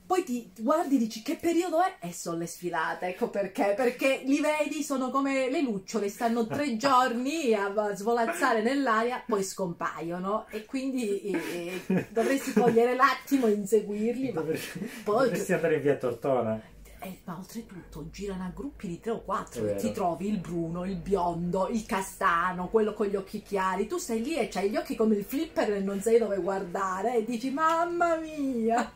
Poi 0.08 0.24
ti 0.24 0.50
guardi 0.60 0.96
e 0.96 1.00
dici 1.00 1.22
che 1.22 1.36
periodo 1.36 1.82
è? 1.84 1.98
E 2.00 2.14
sono 2.14 2.38
le 2.38 2.48
sfilate, 2.48 3.08
ecco 3.08 3.30
perché. 3.30 3.74
Perché 3.76 4.22
li 4.24 4.40
vedi, 4.40 4.82
sono 4.82 5.10
come 5.10 5.50
le 5.50 5.62
lucciole, 5.62 6.08
stanno 6.08 6.48
tre 6.48 6.78
giorni 6.80 7.54
a 7.54 7.74
svolazzare 7.94 8.62
nell'aria, 8.62 9.22
poi 9.28 9.44
scompaiono. 9.44 10.48
E 10.50 10.64
quindi 10.64 11.20
eh, 11.24 12.06
dovresti 12.10 12.54
cogliere 12.54 12.96
l'attimo 12.96 13.48
e 13.48 13.52
inseguirli. 13.52 14.32
Ma, 14.32 14.40
dovresti, 14.40 14.80
poi- 15.04 15.26
dovresti 15.26 15.52
andare 15.52 15.76
in 15.76 15.82
via 15.82 15.98
Tortona. 15.98 16.62
Eh, 17.00 17.20
ma 17.26 17.38
oltretutto 17.38 18.10
girano 18.12 18.44
a 18.44 18.52
gruppi 18.54 18.88
di 18.88 19.00
tre 19.00 19.12
o 19.12 19.22
quattro. 19.24 19.76
Ti 19.76 19.92
trovi 19.92 20.28
il 20.30 20.38
bruno, 20.38 20.86
il 20.86 20.96
biondo, 20.96 21.68
il 21.70 21.86
castano, 21.86 22.70
quello 22.70 22.94
con 22.94 23.08
gli 23.08 23.16
occhi 23.16 23.42
chiari. 23.42 23.88
Tu 23.88 23.98
stai 23.98 24.22
lì 24.24 24.36
e 24.38 24.48
c'hai 24.48 24.70
gli 24.70 24.76
occhi 24.78 24.96
come 24.96 25.16
il 25.16 25.24
flipper 25.24 25.74
e 25.74 25.80
non 25.80 26.02
sai 26.02 26.18
dove 26.18 26.38
guardare. 26.38 27.18
E 27.18 27.24
dici, 27.26 27.52
mamma 27.52 28.16
mia! 28.18 28.92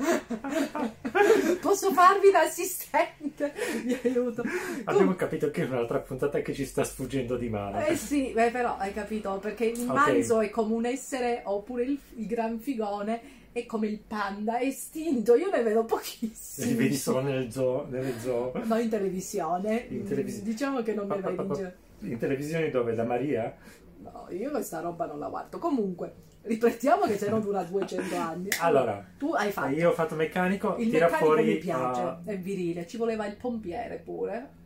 Posso 1.60 1.92
farvi 1.92 2.30
da 2.30 2.40
assistente? 2.40 3.52
Vi 3.84 3.98
aiuto. 4.04 4.42
Abbiamo 4.84 5.14
capito 5.14 5.50
che 5.50 5.62
è 5.62 5.66
un'altra 5.66 5.98
puntata 5.98 6.40
che 6.40 6.54
ci 6.54 6.64
sta 6.64 6.84
sfuggendo 6.84 7.36
di 7.36 7.48
mano. 7.48 7.84
Eh 7.84 7.96
sì, 7.96 8.32
beh, 8.32 8.50
però 8.50 8.76
hai 8.78 8.92
capito 8.92 9.38
perché 9.38 9.66
il 9.66 9.80
Ok. 9.80 9.94
manzo 9.94 10.40
è 10.40 10.48
come 10.50 10.74
un 10.74 10.86
essere, 10.86 11.42
oppure 11.44 11.84
il, 11.84 11.98
il 12.16 12.26
gran 12.26 12.58
figone 12.58 13.38
è 13.52 13.66
come 13.66 13.88
il 13.88 13.98
panda, 13.98 14.58
è 14.58 14.66
estinto. 14.66 15.34
Io 15.34 15.50
ne 15.50 15.62
vedo 15.62 15.84
pochissimi. 15.84 16.68
Li 16.68 16.74
vedi 16.74 16.96
solo 16.96 17.20
nel 17.22 17.50
zoo, 17.50 17.86
nelle 17.88 18.18
zoo. 18.20 18.52
No, 18.64 18.78
in 18.78 18.88
televisione. 18.88 19.86
In 19.88 20.04
televisione. 20.04 20.44
Diciamo 20.44 20.82
che 20.82 20.94
non 20.94 21.06
me 21.08 21.20
vedi 21.20 21.42
in 21.42 21.52
giro. 21.52 21.72
In 22.00 22.18
televisione 22.18 22.70
dove? 22.70 22.94
Da 22.94 23.04
Maria? 23.04 23.54
No, 23.98 24.26
io 24.30 24.50
questa 24.50 24.80
roba 24.80 25.06
non 25.06 25.18
la 25.18 25.28
guardo. 25.28 25.58
Comunque, 25.58 26.12
ripetiamo 26.42 27.06
che 27.06 27.18
se 27.18 27.28
no 27.28 27.40
dura 27.40 27.62
200 27.62 28.16
anni. 28.16 28.48
Allora, 28.60 29.04
tu 29.18 29.32
hai 29.32 29.50
fatto. 29.50 29.74
io 29.74 29.90
ho 29.90 29.94
fatto 29.94 30.14
meccanico, 30.14 30.76
Il 30.76 30.88
tira 30.88 31.06
meccanico 31.06 31.26
fuori 31.26 31.44
mi 31.44 31.58
piace, 31.58 32.00
ah, 32.00 32.20
è 32.24 32.38
virile. 32.38 32.86
Ci 32.86 32.96
voleva 32.96 33.26
il 33.26 33.36
pompiere 33.36 33.96
pure. 33.96 34.58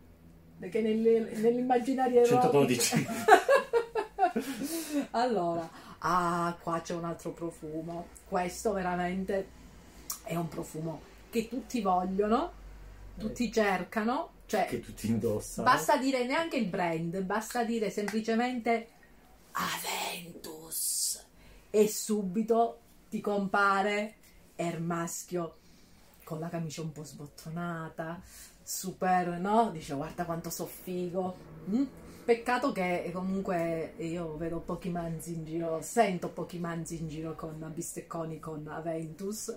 Perché 0.58 0.80
nell'immaginario 0.80 2.20
erotico- 2.20 2.40
112. 2.40 3.06
allora, 5.12 5.68
ah, 6.04 6.56
qua 6.60 6.80
c'è 6.80 6.94
un 6.94 7.04
altro 7.04 7.32
profumo. 7.32 8.08
Questo 8.28 8.72
veramente 8.72 9.48
è 10.24 10.36
un 10.36 10.48
profumo 10.48 11.00
che 11.30 11.48
tutti 11.48 11.80
vogliono, 11.80 12.52
tutti 13.18 13.50
cercano. 13.50 14.30
Cioè, 14.46 14.66
che 14.66 14.80
tutti 14.80 15.08
indossano. 15.08 15.68
basta 15.68 15.96
dire 15.96 16.26
neanche 16.26 16.56
il 16.56 16.66
brand, 16.66 17.18
basta 17.22 17.64
dire 17.64 17.90
semplicemente 17.90 18.88
Aventus 19.52 21.24
e 21.70 21.88
subito 21.88 22.78
ti 23.08 23.20
compare 23.20 24.16
Air 24.56 24.80
Maschio 24.80 25.56
con 26.24 26.40
la 26.40 26.48
camicia 26.48 26.82
un 26.82 26.92
po' 26.92 27.04
sbottonata, 27.04 28.20
super, 28.62 29.38
no? 29.38 29.70
Dice 29.70 29.94
guarda 29.94 30.24
quanto 30.24 30.50
so 30.50 30.66
figo. 30.66 31.36
Mm? 31.70 31.84
Peccato 32.24 32.72
che 32.72 33.10
comunque 33.12 33.92
io 33.98 34.36
vedo 34.38 34.60
pochi 34.60 34.88
manzi 34.88 35.34
in 35.34 35.44
giro, 35.44 35.82
sento 35.82 36.30
pochi 36.30 36.58
manzi 36.58 36.98
in 36.98 37.08
giro 37.08 37.34
con 37.34 37.70
bistecconi 37.74 38.40
con 38.40 38.66
Aventus 38.66 39.54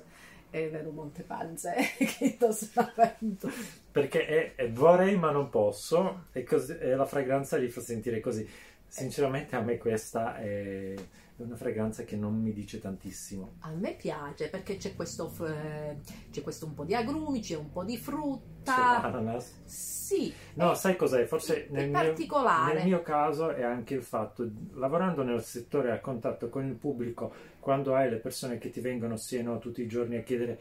e 0.50 0.69
vedo 0.69 0.91
molte 0.91 1.24
panze 1.24 1.74
che 1.97 2.25
indossano 2.25 2.91
Aventus. 2.93 3.81
Perché 3.89 4.25
è, 4.25 4.55
è 4.55 4.69
vorrei 4.69 5.17
ma 5.17 5.31
non 5.31 5.50
posso 5.50 6.25
e, 6.33 6.43
così- 6.43 6.77
e 6.77 6.93
la 6.93 7.05
fragranza 7.05 7.55
li 7.55 7.69
fa 7.69 7.79
sentire 7.79 8.19
così. 8.19 8.45
Sinceramente 8.86 9.55
a 9.55 9.62
me 9.62 9.77
questa 9.77 10.38
è 10.38 10.93
una 11.38 11.56
fragranza 11.56 12.03
che 12.03 12.15
non 12.15 12.41
mi 12.41 12.51
dice 12.51 12.79
tantissimo. 12.79 13.58
A 13.60 13.72
me 13.72 13.96
piace 13.96 14.50
perché 14.50 14.77
c'è 14.77 14.96
questo, 14.96 15.32
eh, 15.46 15.98
c'è 16.32 16.41
questo 16.41 16.65
un 16.65 16.74
po' 16.74 16.84
di 16.84 16.96
agrumi, 16.96 17.39
c'è 17.41 17.56
un 17.56 17.72
po' 17.72 17.84
di 17.84 17.96
C'è 17.96 18.01
frutta. 18.01 19.00
l'ananas. 19.01 19.62
Sì, 19.65 20.34
No, 20.56 20.72
è- 20.72 20.75
sai 20.75 20.96
cos'è? 20.96 21.25
Forse 21.25 21.67
è 21.67 21.72
nel 21.72 21.89
mio, 21.89 22.01
nel 22.74 22.84
mio 22.86 23.01
caso 23.03 23.50
è 23.51 23.62
anche 23.63 23.94
il 23.94 24.03
fatto, 24.03 24.50
lavorando 24.74 25.22
nel 25.24 25.44
settore 25.44 25.91
a 25.91 26.00
contatto 26.00 26.50
con 26.50 26.65
il 26.65 26.74
pubblico, 26.74 27.32
quando 27.60 27.94
hai 27.94 28.10
le 28.10 28.17
persone 28.17 28.58
che 28.58 28.70
ti 28.72 28.79
vengono 28.79 29.15
sì 29.17 29.38
e 29.38 29.41
no 29.44 29.60
tutti 29.60 29.82
i 29.82 29.88
giorni 29.88 30.15
a 30.15 30.24
chiedere 30.24 30.60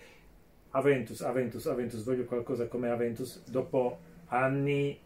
Aventus, 0.71 1.23
Aventus, 1.23 1.67
Aventus, 1.67 2.05
voglio 2.05 2.25
qualcosa 2.25 2.67
come 2.69 2.91
Aventus, 2.91 3.43
dopo 3.49 3.99
anni 4.27 4.99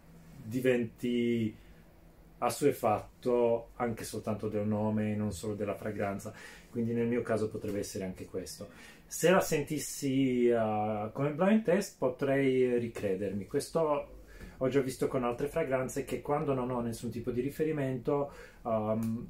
diventi 0.43 1.55
assuefatto 2.41 3.71
anche 3.77 4.05
soltanto 4.05 4.49
del 4.49 4.67
nome 4.67 5.13
e 5.13 5.17
non 5.17 5.33
solo 5.33 5.55
della 5.55 5.75
fragranza. 5.75 6.33
Quindi 6.71 6.93
nel 6.93 7.07
mio 7.07 7.23
caso 7.23 7.49
potrebbe 7.49 7.81
essere 7.81 8.05
anche 8.05 8.27
questo. 8.27 8.69
Se 9.07 9.31
la 9.31 9.41
sentissi 9.41 10.49
uh, 10.49 11.11
come 11.13 11.33
blind 11.33 11.65
test 11.65 11.97
potrei 11.99 12.79
ricredermi. 12.79 13.47
Questo 13.47 14.09
ho 14.57 14.69
già 14.69 14.81
visto 14.81 15.09
con 15.09 15.25
altre 15.25 15.49
fragranze 15.49 16.05
che 16.05 16.21
quando 16.21 16.55
non 16.55 16.71
ho 16.71 16.81
nessun 16.81 17.11
tipo 17.11 17.31
di 17.31 17.41
riferimento 17.41 18.33
um, 18.63 19.27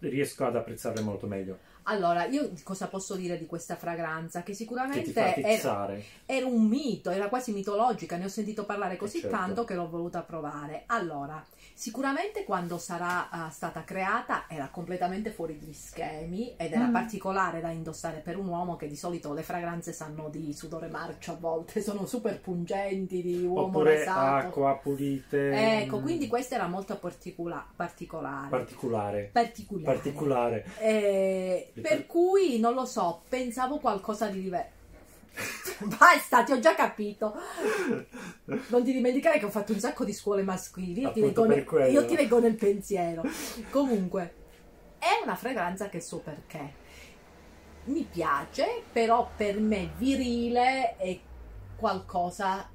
riesco 0.00 0.44
ad 0.44 0.56
apprezzarle 0.56 1.02
molto 1.02 1.26
meglio. 1.26 1.58
Allora, 1.90 2.26
io 2.26 2.52
cosa 2.64 2.86
posso 2.86 3.14
dire 3.14 3.38
di 3.38 3.46
questa 3.46 3.76
fragranza? 3.76 4.42
Che 4.42 4.52
Che 4.52 4.54
sicuramente 4.54 5.10
fa 5.10 5.34
era, 5.34 5.96
era 6.26 6.46
un 6.46 6.66
mito, 6.66 7.10
era 7.10 7.28
quasi 7.28 7.52
mitologica, 7.52 8.16
ne 8.16 8.26
ho 8.26 8.28
sentito 8.28 8.64
parlare 8.64 8.96
così 8.96 9.20
certo. 9.20 9.34
tanto 9.34 9.64
che 9.64 9.74
l'ho 9.74 9.88
voluta 9.88 10.20
provare. 10.22 10.84
Allora, 10.86 11.42
sicuramente 11.78 12.42
quando 12.42 12.76
sarà 12.76 13.30
ah, 13.30 13.50
stata 13.50 13.84
creata 13.84 14.46
era 14.48 14.66
completamente 14.68 15.30
fuori 15.30 15.54
gli 15.54 15.72
schemi 15.72 16.56
ed 16.56 16.72
era 16.72 16.86
Mm. 16.88 16.92
particolare 16.92 17.60
da 17.60 17.70
indossare 17.70 18.18
per 18.18 18.36
un 18.36 18.48
uomo 18.48 18.74
che 18.74 18.88
di 18.88 18.96
solito 18.96 19.32
le 19.32 19.44
fragranze 19.44 19.92
sanno 19.92 20.28
di 20.28 20.52
sudore 20.52 20.88
marcio 20.88 21.32
a 21.32 21.36
volte, 21.36 21.80
sono 21.80 22.04
super 22.04 22.40
pungenti, 22.40 23.22
di 23.22 23.44
uomo 23.44 23.66
Oppure 23.78 23.98
rasato. 24.04 24.46
acqua 24.48 24.74
pulite. 24.82 25.82
Ecco, 25.82 25.98
mm, 25.98 26.02
quindi 26.02 26.26
questa 26.26 26.56
era 26.56 26.66
molto 26.66 26.96
particula- 26.98 27.64
particolare. 27.76 28.48
particolare. 28.48 29.30
particolare. 29.32 29.84
Particolare. 29.94 30.64
Eh, 30.80 31.72
per- 31.80 32.06
cui 32.06 32.58
non 32.58 32.74
lo 32.74 32.86
so, 32.86 33.22
pensavo 33.28 33.78
qualcosa 33.78 34.26
di 34.26 34.42
diverso. 34.42 34.76
Basta, 35.98 36.42
ti 36.42 36.52
ho 36.52 36.58
già 36.58 36.74
capito. 36.74 37.34
Non 38.44 38.84
ti 38.84 38.92
dimenticare 38.92 39.38
che 39.38 39.44
ho 39.44 39.50
fatto 39.50 39.72
un 39.72 39.78
sacco 39.78 40.04
di 40.04 40.12
scuole 40.12 40.42
maschili. 40.42 41.00
Io 41.02 41.12
ti, 41.12 41.20
leggo 41.20 41.44
nel, 41.46 41.66
io 41.90 42.04
ti 42.04 42.16
leggo 42.16 42.40
nel 42.40 42.56
pensiero. 42.56 43.22
Comunque, 43.70 44.34
è 44.98 45.22
una 45.22 45.36
fragranza 45.36 45.88
che 45.88 46.00
so 46.00 46.18
perché. 46.18 46.86
Mi 47.84 48.06
piace, 48.10 48.82
però 48.92 49.30
per 49.34 49.60
me 49.60 49.92
virile 49.96 50.96
è 50.96 51.18
qualcosa 51.76 52.68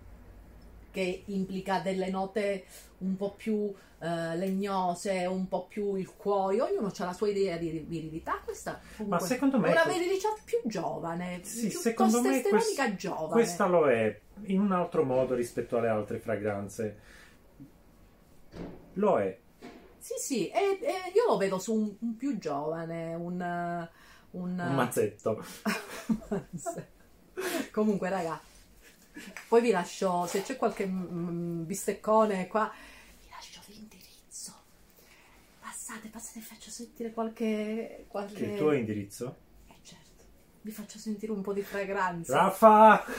che 0.89 1.24
implica 1.25 1.79
delle 1.79 2.10
note 2.10 2.65
un 3.00 3.15
po' 3.15 3.34
più 3.34 3.74
eh, 4.04 4.36
legnose, 4.36 5.26
un 5.26 5.48
po' 5.48 5.66
più 5.68 5.96
il 5.96 6.14
cuoio, 6.14 6.66
ognuno 6.66 6.92
ha 6.96 7.06
la 7.06 7.14
sua 7.14 7.30
idea 7.30 7.56
di 7.56 7.70
virilità. 7.88 8.38
Questa 8.44 8.82
comunque, 8.98 9.20
Ma 9.20 9.26
secondo 9.26 9.60
me 9.60 9.72
una 9.72 9.86
virilità 9.86 10.28
più 10.44 10.58
giovane, 10.66 11.40
Sì, 11.44 11.68
più 11.68 11.80
secondo 11.80 12.22
me 12.22 12.42
quest- 12.42 12.96
giovane. 12.96 13.32
questa 13.32 13.66
lo 13.66 13.90
è 13.90 14.20
in 14.48 14.60
un 14.60 14.74
altro 14.74 15.06
modo 15.06 15.36
rispetto 15.36 15.78
alle 15.78 15.88
altre 15.88 16.20
fragranze. 16.20 17.00
Lo 18.96 19.20
è. 19.20 19.40
Sì, 20.00 20.16
sì, 20.20 20.50
e- 20.50 20.80
e 20.82 21.12
io 21.16 21.26
lo 21.26 21.38
vedo 21.38 21.58
su 21.58 21.74
un, 21.74 21.96
un 22.00 22.18
più 22.18 22.38
giovane, 22.38 23.16
un... 23.16 23.40
uh, 23.40 23.88
un, 24.38 24.60
Un 24.60 24.76
mazzetto. 24.76 25.42
Comunque, 27.72 28.10
raga, 28.10 28.38
poi 29.48 29.62
vi 29.62 29.72
lascio, 29.72 30.26
se 30.26 30.42
c'è 30.42 30.58
qualche 30.58 30.86
mm, 30.86 31.64
bisteccone 31.66 32.48
qua. 32.48 32.70
Passate, 35.86 36.08
passate, 36.08 36.40
vi 36.40 36.46
faccio 36.46 36.70
sentire 36.70 37.12
qualche... 37.12 38.06
qualche... 38.08 38.36
Che 38.36 38.46
il 38.46 38.58
tuo 38.58 38.72
indirizzo? 38.72 39.36
Eh, 39.68 39.75
certo, 39.82 40.24
vi 40.62 40.72
faccio 40.72 40.98
sentire 40.98 41.34
un 41.34 41.42
po' 41.42 41.52
di 41.52 41.62
fragranza. 41.62 42.38
Raffa! 42.38 43.04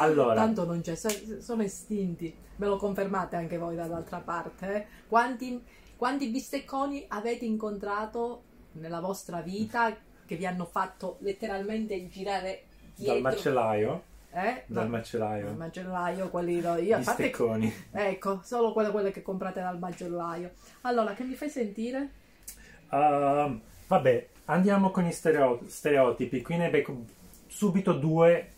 allora, 0.00 0.36
Tanto 0.36 0.64
non 0.64 0.80
c'è, 0.80 0.94
so- 0.94 1.42
sono 1.42 1.62
estinti. 1.62 2.34
Me 2.56 2.66
lo 2.66 2.78
confermate 2.78 3.36
anche 3.36 3.58
voi 3.58 3.76
dall'altra 3.76 4.20
parte. 4.20 4.74
eh? 4.74 4.86
Quanti 5.06 5.62
Quanti 6.00 6.30
bistecconi 6.30 7.04
avete 7.08 7.44
incontrato 7.44 8.44
nella 8.72 9.00
vostra 9.00 9.42
vita 9.42 9.94
che 10.24 10.36
vi 10.36 10.46
hanno 10.46 10.64
fatto 10.64 11.18
letteralmente 11.20 12.08
girare 12.08 12.62
dietro? 12.94 13.20
Dal 13.20 13.34
macellaio? 13.34 14.04
Eh? 14.32 14.62
Dal 14.66 14.88
macellaio. 14.88 15.46
dal 15.46 15.56
macellaio, 15.56 16.28
quelli 16.30 16.58
io 16.58 16.70
a 16.70 16.74
parte 16.76 16.96
Bistecconi. 16.96 17.72
Ecco, 17.90 18.40
solo 18.44 18.72
quelle, 18.72 18.90
quelle 18.90 19.10
che 19.10 19.22
comprate 19.22 19.60
dal 19.60 19.78
macellaio. 19.78 20.52
Allora, 20.82 21.14
che 21.14 21.24
mi 21.24 21.34
fai 21.34 21.50
sentire? 21.50 22.10
Ehm, 22.90 23.60
vabbè, 23.88 24.26
andiamo 24.46 24.90
con 24.90 25.04
gli 25.04 25.10
stereo- 25.12 25.60
stereotipi. 25.66 26.42
Qui 26.42 26.56
ne 26.56 26.70
becco 26.70 27.04
subito 27.46 27.92
due. 27.92 28.52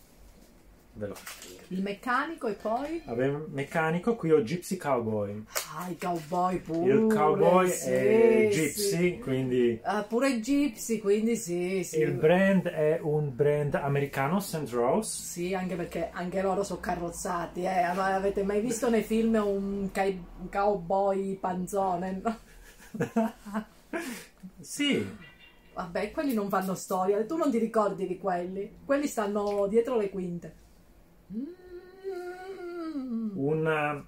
Veloci. 0.94 1.58
Il 1.68 1.80
meccanico 1.80 2.48
e 2.48 2.52
poi... 2.52 3.02
Vabbè, 3.06 3.28
meccanico, 3.48 4.14
qui 4.14 4.30
ho 4.30 4.42
Gypsy 4.42 4.76
Cowboy. 4.76 5.42
Ah, 5.74 5.88
i 5.88 5.96
cowboy 5.96 6.58
pure. 6.58 6.92
Il 6.92 7.06
cowboy 7.06 7.68
sì, 7.70 7.90
è 7.90 8.48
sì. 8.50 8.60
Gypsy, 8.60 9.18
quindi 9.18 9.80
Ah, 9.82 10.02
pure 10.02 10.38
Gypsy, 10.38 10.98
quindi 10.98 11.36
sì, 11.36 11.82
sì. 11.82 11.98
il 11.98 12.12
brand 12.12 12.68
è 12.68 12.98
un 13.02 13.34
brand 13.34 13.74
americano, 13.74 14.38
St. 14.38 14.68
Rose. 14.70 15.22
Sì, 15.22 15.54
anche 15.54 15.76
perché 15.76 16.10
anche 16.12 16.42
loro 16.42 16.62
sono 16.62 16.80
carrozzati, 16.80 17.62
eh. 17.62 17.90
Ma 17.94 18.14
Avete 18.14 18.42
mai 18.42 18.60
visto 18.60 18.90
nei 18.90 19.02
film 19.02 19.34
un, 19.34 19.90
un 19.90 20.48
cowboy 20.50 21.36
panzone? 21.36 22.20
No? 22.22 22.38
Sì, 24.60 25.04
Vabbè, 25.74 26.10
quelli 26.12 26.34
non 26.34 26.48
fanno 26.48 26.74
storia, 26.74 27.24
tu 27.24 27.36
non 27.36 27.50
ti 27.50 27.58
ricordi 27.58 28.06
di 28.06 28.18
quelli. 28.18 28.78
Quelli 28.84 29.06
stanno 29.06 29.66
dietro 29.68 29.96
le 29.96 30.10
quinte. 30.10 30.61
Un, 33.34 34.04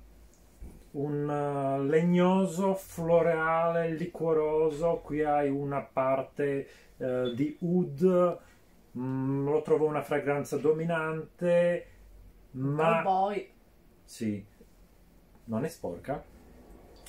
un 0.92 1.28
uh, 1.28 1.82
legnoso, 1.82 2.74
floreale, 2.74 3.92
liquoroso. 3.92 5.00
Qui 5.04 5.22
hai 5.22 5.48
una 5.48 5.80
parte 5.80 6.68
eh, 6.96 7.32
di 7.34 7.56
oud. 7.60 8.38
Mm, 8.98 9.48
lo 9.48 9.62
trovo 9.62 9.86
una 9.86 10.02
fragranza 10.02 10.56
dominante, 10.56 11.86
ma 12.52 13.02
Cowboy. 13.02 13.50
sì, 14.04 14.44
non 15.46 15.64
è 15.64 15.68
sporca, 15.68 16.22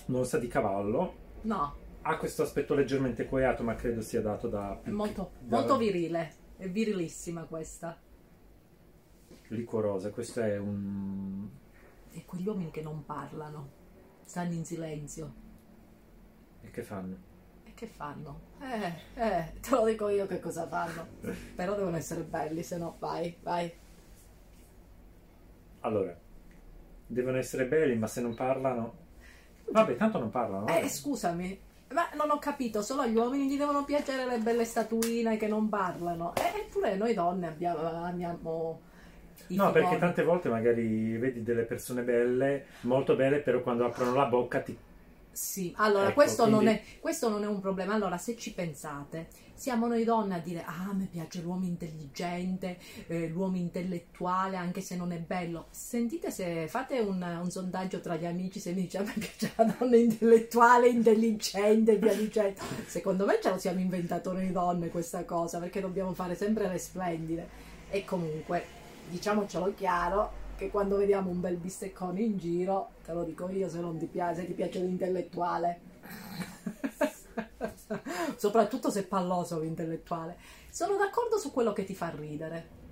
non 0.06 0.26
sa 0.26 0.40
di 0.40 0.48
cavallo. 0.48 1.14
No, 1.42 1.76
Ha 2.02 2.18
questo 2.18 2.42
aspetto 2.42 2.74
leggermente 2.74 3.28
coiato, 3.28 3.62
ma 3.62 3.76
credo 3.76 4.02
sia 4.02 4.22
dato 4.22 4.48
da, 4.48 4.80
è 4.82 4.90
molto, 4.90 5.32
da- 5.40 5.58
molto 5.58 5.78
virile. 5.78 6.34
È 6.58 6.68
virilissima 6.68 7.44
questa. 7.44 8.00
Liquorosa. 9.50 10.12
Questo 10.12 10.42
è 10.42 10.58
un 10.58 11.48
E 12.12 12.26
quegli 12.26 12.48
uomini 12.48 12.72
che 12.72 12.82
non 12.82 13.06
parlano, 13.06 13.70
stanno 14.24 14.54
in 14.54 14.66
silenzio. 14.66 15.34
e 16.62 16.72
che 16.72 16.84
fanno? 16.84 17.16
E 17.66 17.74
che 17.74 17.88
fanno? 17.88 18.40
Eh, 18.60 19.22
eh, 19.22 19.54
te 19.60 19.70
lo 19.72 19.86
dico 19.86 20.10
io 20.10 20.26
che 20.28 20.40
cosa 20.40 20.68
fanno. 20.68 21.08
Però 21.56 21.76
devono 21.76 21.98
essere 21.98 22.22
belli, 22.24 22.64
se 22.64 22.78
no 22.78 22.96
vai, 23.00 23.36
vai. 23.42 23.72
Allora, 25.82 26.18
devono 27.06 27.38
essere 27.38 27.66
belli, 27.68 27.96
ma 27.98 28.08
se 28.08 28.22
non 28.22 28.34
parlano. 28.34 29.04
Vabbè, 29.72 29.96
tanto 29.98 30.20
non 30.20 30.30
parlano. 30.32 30.68
Eh, 30.68 30.74
vabbè. 30.74 30.88
scusami, 30.88 31.60
ma 31.90 32.10
non 32.16 32.32
ho 32.32 32.40
capito, 32.40 32.82
solo 32.82 33.02
agli 33.02 33.16
uomini 33.16 33.48
gli 33.48 33.58
devono 33.58 33.84
piacere 33.84 34.26
le 34.26 34.40
belle 34.40 34.66
statuine 34.66 35.38
che 35.38 35.48
non 35.48 35.70
parlano. 35.70 36.34
Eh, 36.36 36.62
eppure 36.62 36.96
noi 36.96 37.14
donne 37.14 37.48
abbiamo, 37.48 37.82
amiamo 38.04 38.82
i 38.82 38.95
No, 39.48 39.72
perché 39.72 39.98
tante 39.98 40.24
volte 40.24 40.50
magari 40.50 41.18
vedi 41.18 41.44
delle 41.44 41.64
persone 41.64 42.02
belle, 42.02 42.66
molto 42.82 43.16
belle, 43.16 43.40
però 43.40 43.62
quando 43.62 43.86
aprono 43.86 44.14
la 44.14 44.26
bocca 44.26 44.60
ti... 44.62 44.76
Sì, 45.32 45.74
allora 45.78 46.06
Ecco, 46.06 46.14
questo, 46.14 46.48
non 46.48 46.64
quindi- 46.64 46.76
è, 46.76 47.00
questo 47.02 47.28
non 47.28 47.44
è 47.44 47.48
un 47.48 47.60
problema. 47.60 47.94
Allora, 47.94 48.18
se 48.18 48.38
ci 48.38 48.54
pensate, 48.54 49.28
siamo 49.54 49.86
noi 49.86 50.06
donne 50.06 50.36
a 50.36 50.40
dire: 50.40 50.64
Ah, 50.66 50.94
mi 50.94 51.08
piace 51.12 51.42
l'uomo 51.42 51.66
intelligente, 51.66 52.78
eh, 53.08 53.28
l'uomo 53.28 53.58
intellettuale, 53.58 54.56
anche 54.56 54.80
se 54.80 54.96
non 54.96 55.12
è 55.12 55.18
bello. 55.18 55.68
Sentite 55.72 56.32
se 56.32 56.68
fate 56.70 57.00
un, 57.00 57.22
un 57.22 57.52
sondaggio 57.52 58.00
tra 58.00 58.16
gli 58.16 58.26
amici 58.26 58.62
se 58.62 58.72
mi 58.72 58.84
dice 58.84 59.00
a 59.00 59.02
me 59.02 59.12
piace 59.14 59.52
la 59.58 59.76
donna 59.78 59.98
intellettuale, 59.98 60.88
intelligente 60.88 61.98
via 61.98 62.14
dicendo. 62.14 62.62
Secondo 62.86 63.26
me 63.26 63.38
ce 63.42 63.50
lo 63.50 63.58
siamo 63.58 63.82
inventato 63.82 64.32
noi 64.32 64.54
donne 64.54 64.88
questa 64.88 65.26
cosa, 65.26 65.60
perché 65.60 65.82
dobbiamo 65.82 66.14
fare 66.14 66.36
sempre 66.36 66.70
le 66.70 66.78
splendide. 66.78 67.48
E 67.90 68.06
comunque, 68.06 68.66
diciamocelo 69.10 69.74
chiaro. 69.74 70.44
Che 70.56 70.70
quando 70.70 70.96
vediamo 70.96 71.30
un 71.30 71.42
bel 71.42 71.58
bisteccone 71.58 72.22
in 72.22 72.38
giro, 72.38 72.92
te 73.04 73.12
lo 73.12 73.26
dico 73.26 73.50
io 73.50 73.68
se 73.68 73.82
non 73.82 73.98
ti 73.98 74.06
piace, 74.06 74.42
se 74.42 74.48
ti 74.48 74.54
piace 74.54 74.80
l'intellettuale. 74.80 75.82
Soprattutto 78.38 78.90
se 78.90 79.02
è 79.02 79.06
palloso 79.06 79.60
l'intellettuale. 79.60 80.38
Sono 80.70 80.96
d'accordo 80.96 81.38
su 81.38 81.52
quello 81.52 81.74
che 81.74 81.84
ti 81.84 81.94
fa 81.94 82.10
ridere. 82.10 82.84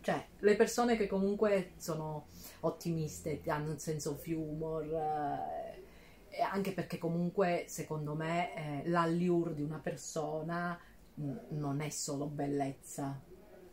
Cioè, 0.00 0.26
le 0.38 0.56
persone 0.56 0.96
che 0.96 1.06
comunque 1.06 1.72
sono 1.76 2.26
ottimiste, 2.60 3.40
ti 3.40 3.50
hanno 3.50 3.70
un 3.70 3.78
senso 3.78 4.10
of 4.10 4.26
humor, 4.26 4.84
eh, 4.84 6.42
anche 6.42 6.72
perché 6.72 6.98
comunque, 6.98 7.64
secondo 7.66 8.14
me, 8.14 8.82
eh, 8.84 8.88
l'allure 8.88 9.54
di 9.54 9.62
una 9.62 9.78
persona 9.78 10.78
non 11.14 11.80
è 11.80 11.88
solo 11.88 12.26
bellezza, 12.26 13.20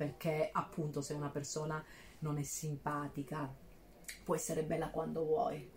perché 0.04 0.50
appunto 0.52 1.00
se 1.00 1.14
una 1.14 1.30
persona 1.30 1.82
non 2.20 2.38
è 2.38 2.44
simpatica, 2.44 3.50
può 4.26 4.36
essere 4.36 4.64
bella 4.64 4.90
quando 4.90 5.24
vuoi. 5.24 5.72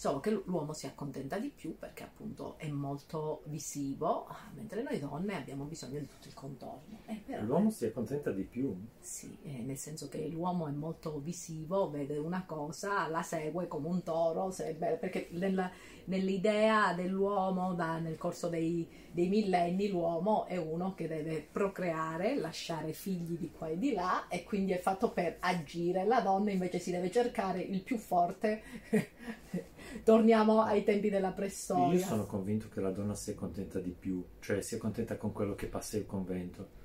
Solo 0.00 0.20
che 0.20 0.30
l'uomo 0.30 0.72
si 0.72 0.86
accontenta 0.86 1.38
di 1.38 1.50
più 1.50 1.76
perché 1.76 2.04
appunto 2.04 2.54
è 2.56 2.68
molto 2.70 3.42
visivo, 3.44 4.26
mentre 4.54 4.80
noi 4.82 4.98
donne 4.98 5.34
abbiamo 5.36 5.64
bisogno 5.64 5.98
di 6.00 6.06
tutto 6.06 6.26
il 6.26 6.32
contorno. 6.32 7.00
Eh, 7.04 7.20
però- 7.26 7.42
L'uomo 7.42 7.70
si 7.70 7.84
accontenta 7.84 8.30
di 8.30 8.44
più. 8.44 8.74
sì, 8.98 9.36
eh, 9.42 9.60
nel 9.60 9.76
senso 9.76 10.08
che 10.08 10.26
l'uomo 10.28 10.68
è 10.68 10.70
molto 10.70 11.18
visivo, 11.18 11.90
vede 11.90 12.16
una 12.16 12.44
cosa, 12.46 13.08
la 13.08 13.20
segue 13.22 13.68
come 13.68 13.88
un 13.88 14.02
toro, 14.02 14.50
se 14.50 14.68
è 14.68 14.74
bello, 14.74 14.96
perché 14.96 15.28
nella- 15.32 15.70
nell'idea 16.06 16.94
dell'uomo 16.94 17.74
da- 17.74 17.98
nel 17.98 18.16
corso 18.16 18.48
dei, 18.48 18.88
dei 19.12 19.28
millenni 19.28 19.88
l'uomo 19.88 20.46
è 20.46 20.56
uno 20.56 20.94
che 20.94 21.08
deve 21.08 21.46
procreare, 21.52 22.36
lasciare 22.36 22.94
figli 22.94 23.36
di 23.36 23.50
qua 23.50 23.68
e 23.68 23.78
di 23.78 23.92
là 23.92 24.28
e 24.28 24.44
quindi 24.44 24.72
è 24.72 24.78
fatto 24.78 25.10
per 25.10 25.36
agire, 25.40 26.04
la 26.06 26.20
donna 26.20 26.50
invece 26.52 26.78
si 26.78 26.90
deve 26.90 27.10
cercare 27.10 27.60
il 27.60 27.82
più 27.82 27.98
forte. 27.98 28.62
Torniamo 30.04 30.62
ai 30.62 30.84
tempi 30.84 31.10
della 31.10 31.32
preistoria. 31.32 31.98
Io 31.98 32.04
sono 32.04 32.26
convinto 32.26 32.68
che 32.68 32.80
la 32.80 32.90
donna 32.90 33.14
si 33.14 33.30
accontenta 33.30 33.78
di 33.78 33.90
più, 33.90 34.24
cioè 34.40 34.60
si 34.60 34.74
accontenta 34.74 35.16
con 35.16 35.32
quello 35.32 35.54
che 35.54 35.66
passa 35.66 35.96
il 35.96 36.06
convento. 36.06 36.78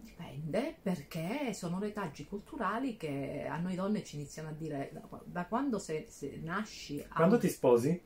Dipende 0.00 0.76
perché 0.80 1.52
sono 1.54 1.78
retaggi 1.78 2.26
culturali 2.26 2.96
che 2.96 3.46
a 3.48 3.58
noi 3.58 3.74
donne 3.74 4.04
ci 4.04 4.16
iniziano 4.16 4.50
a 4.50 4.52
dire 4.52 4.90
da, 4.92 5.22
da 5.24 5.46
quando 5.46 5.78
se, 5.78 6.06
se 6.08 6.38
nasci 6.42 7.04
Quando 7.12 7.38
ti 7.38 7.48
sposi? 7.48 8.00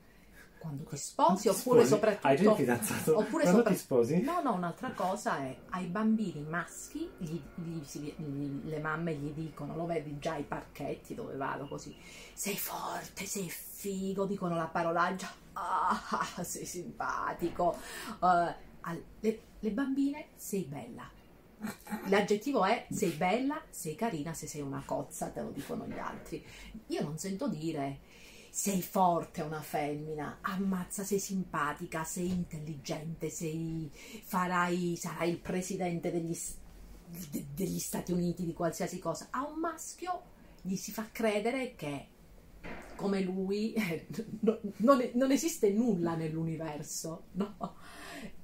Quando 0.59 0.85
ti 0.85 0.97
sposi 0.97 1.49
oppure 1.49 1.81
sposi? 1.81 1.87
soprattutto 1.89 2.27
Hai 2.27 2.37
già 2.37 2.55
fidanzato? 2.55 3.17
oppure 3.19 3.43
Quando 3.45 3.59
sopra- 3.61 3.73
ti 3.73 3.79
sposi? 3.79 4.21
no 4.21 4.41
no 4.43 4.55
un'altra 4.55 4.91
cosa 4.93 5.39
è 5.39 5.57
ai 5.71 5.87
bambini 5.87 6.41
maschi 6.43 7.11
gli- 7.19 7.41
gli- 7.55 7.81
gli- 8.17 8.61
le 8.69 8.79
mamme 8.81 9.15
gli 9.15 9.31
dicono 9.33 9.75
lo 9.77 9.87
vedi 9.87 10.19
già 10.19 10.33
ai 10.35 10.45
parchetti 10.45 11.15
dove 11.15 11.37
vado 11.37 11.67
così 11.69 11.95
sei 12.35 12.57
forte 12.57 13.25
sei 13.25 13.49
figo 13.51 14.25
dicono 14.27 14.57
la 14.57 14.67
parolaccia 14.67 15.31
ah 15.55 16.43
sei 16.43 16.65
simpatico 16.67 17.77
al- 18.21 18.55
le, 19.21 19.41
le 19.59 19.71
bambine 19.71 20.27
sei 20.37 20.63
bella 20.65 21.09
L'aggettivo 22.07 22.65
è 22.65 22.87
sei 22.89 23.11
bella, 23.11 23.61
sei 23.69 23.97
carina, 23.97 24.33
se 24.33 24.47
sei 24.47 24.61
una 24.61 24.81
cozza, 24.87 25.27
te 25.31 25.41
lo 25.43 25.51
dicono 25.51 25.89
gli 25.89 25.99
altri. 25.99 26.45
Io 26.87 27.03
non 27.03 27.19
sento 27.19 27.49
dire 27.49 27.99
sei 28.51 28.83
forte 28.83 29.43
una 29.43 29.61
femmina, 29.61 30.39
ammazza, 30.41 31.05
sei 31.05 31.19
simpatica, 31.19 32.05
sei 32.05 32.31
intelligente, 32.31 33.31
sei, 33.31 33.91
farai, 34.25 34.97
sarai 34.97 35.31
il 35.31 35.39
presidente 35.39 36.11
degli, 36.11 36.37
de- 37.31 37.47
degli 37.55 37.79
Stati 37.79 38.13
Uniti 38.13 38.45
di 38.45 38.53
qualsiasi 38.53 38.99
cosa. 38.99 39.29
A 39.31 39.47
un 39.47 39.59
maschio 39.61 40.23
gli 40.63 40.77
si 40.77 40.91
fa 40.93 41.09
credere 41.13 41.75
che 41.77 42.09
come 42.97 43.21
lui 43.21 43.75
no- 44.41 44.59
non, 44.79 45.11
non 45.15 45.31
esiste 45.31 45.71
nulla 45.71 46.15
nell'universo, 46.17 47.25
no? 47.33 47.77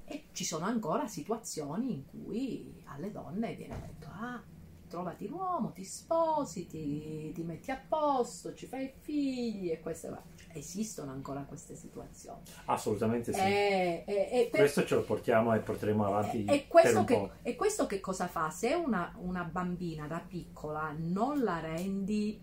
E 0.05 0.25
ci 0.33 0.45
sono 0.45 0.65
ancora 0.65 1.07
situazioni 1.07 1.91
in 1.93 2.05
cui 2.05 2.81
alle 2.85 3.11
donne 3.11 3.55
viene 3.55 3.79
detto: 3.81 4.07
Ah, 4.07 4.41
trovati 4.87 5.27
l'uomo, 5.27 5.71
ti 5.71 5.83
sposi, 5.83 6.67
ti, 6.67 7.31
ti 7.33 7.43
metti 7.43 7.71
a 7.71 7.81
posto, 7.87 8.53
ci 8.53 8.65
fai 8.67 8.91
figli 8.99 9.71
e 9.71 9.79
queste 9.79 10.09
va- 10.09 10.23
Esistono 10.53 11.11
ancora 11.11 11.41
queste 11.43 11.75
situazioni. 11.75 12.39
Assolutamente 12.65 13.33
sì. 13.33 13.39
E, 13.41 14.03
e- 14.07 14.29
e 14.31 14.47
per- 14.49 14.61
Questo 14.61 14.85
ce 14.85 14.95
lo 14.95 15.03
portiamo 15.03 15.53
e 15.53 15.59
porteremo 15.59 16.05
avanti 16.05 16.45
e, 16.45 16.67
questo 16.67 17.03
che, 17.03 17.29
e 17.41 17.55
questo 17.55 17.85
che 17.87 17.99
cosa 17.99 18.27
fa? 18.27 18.49
Se 18.49 18.73
una, 18.73 19.13
una 19.17 19.43
bambina 19.43 20.07
da 20.07 20.19
piccola 20.25 20.95
non 20.97 21.43
la 21.43 21.59
rendi, 21.59 22.39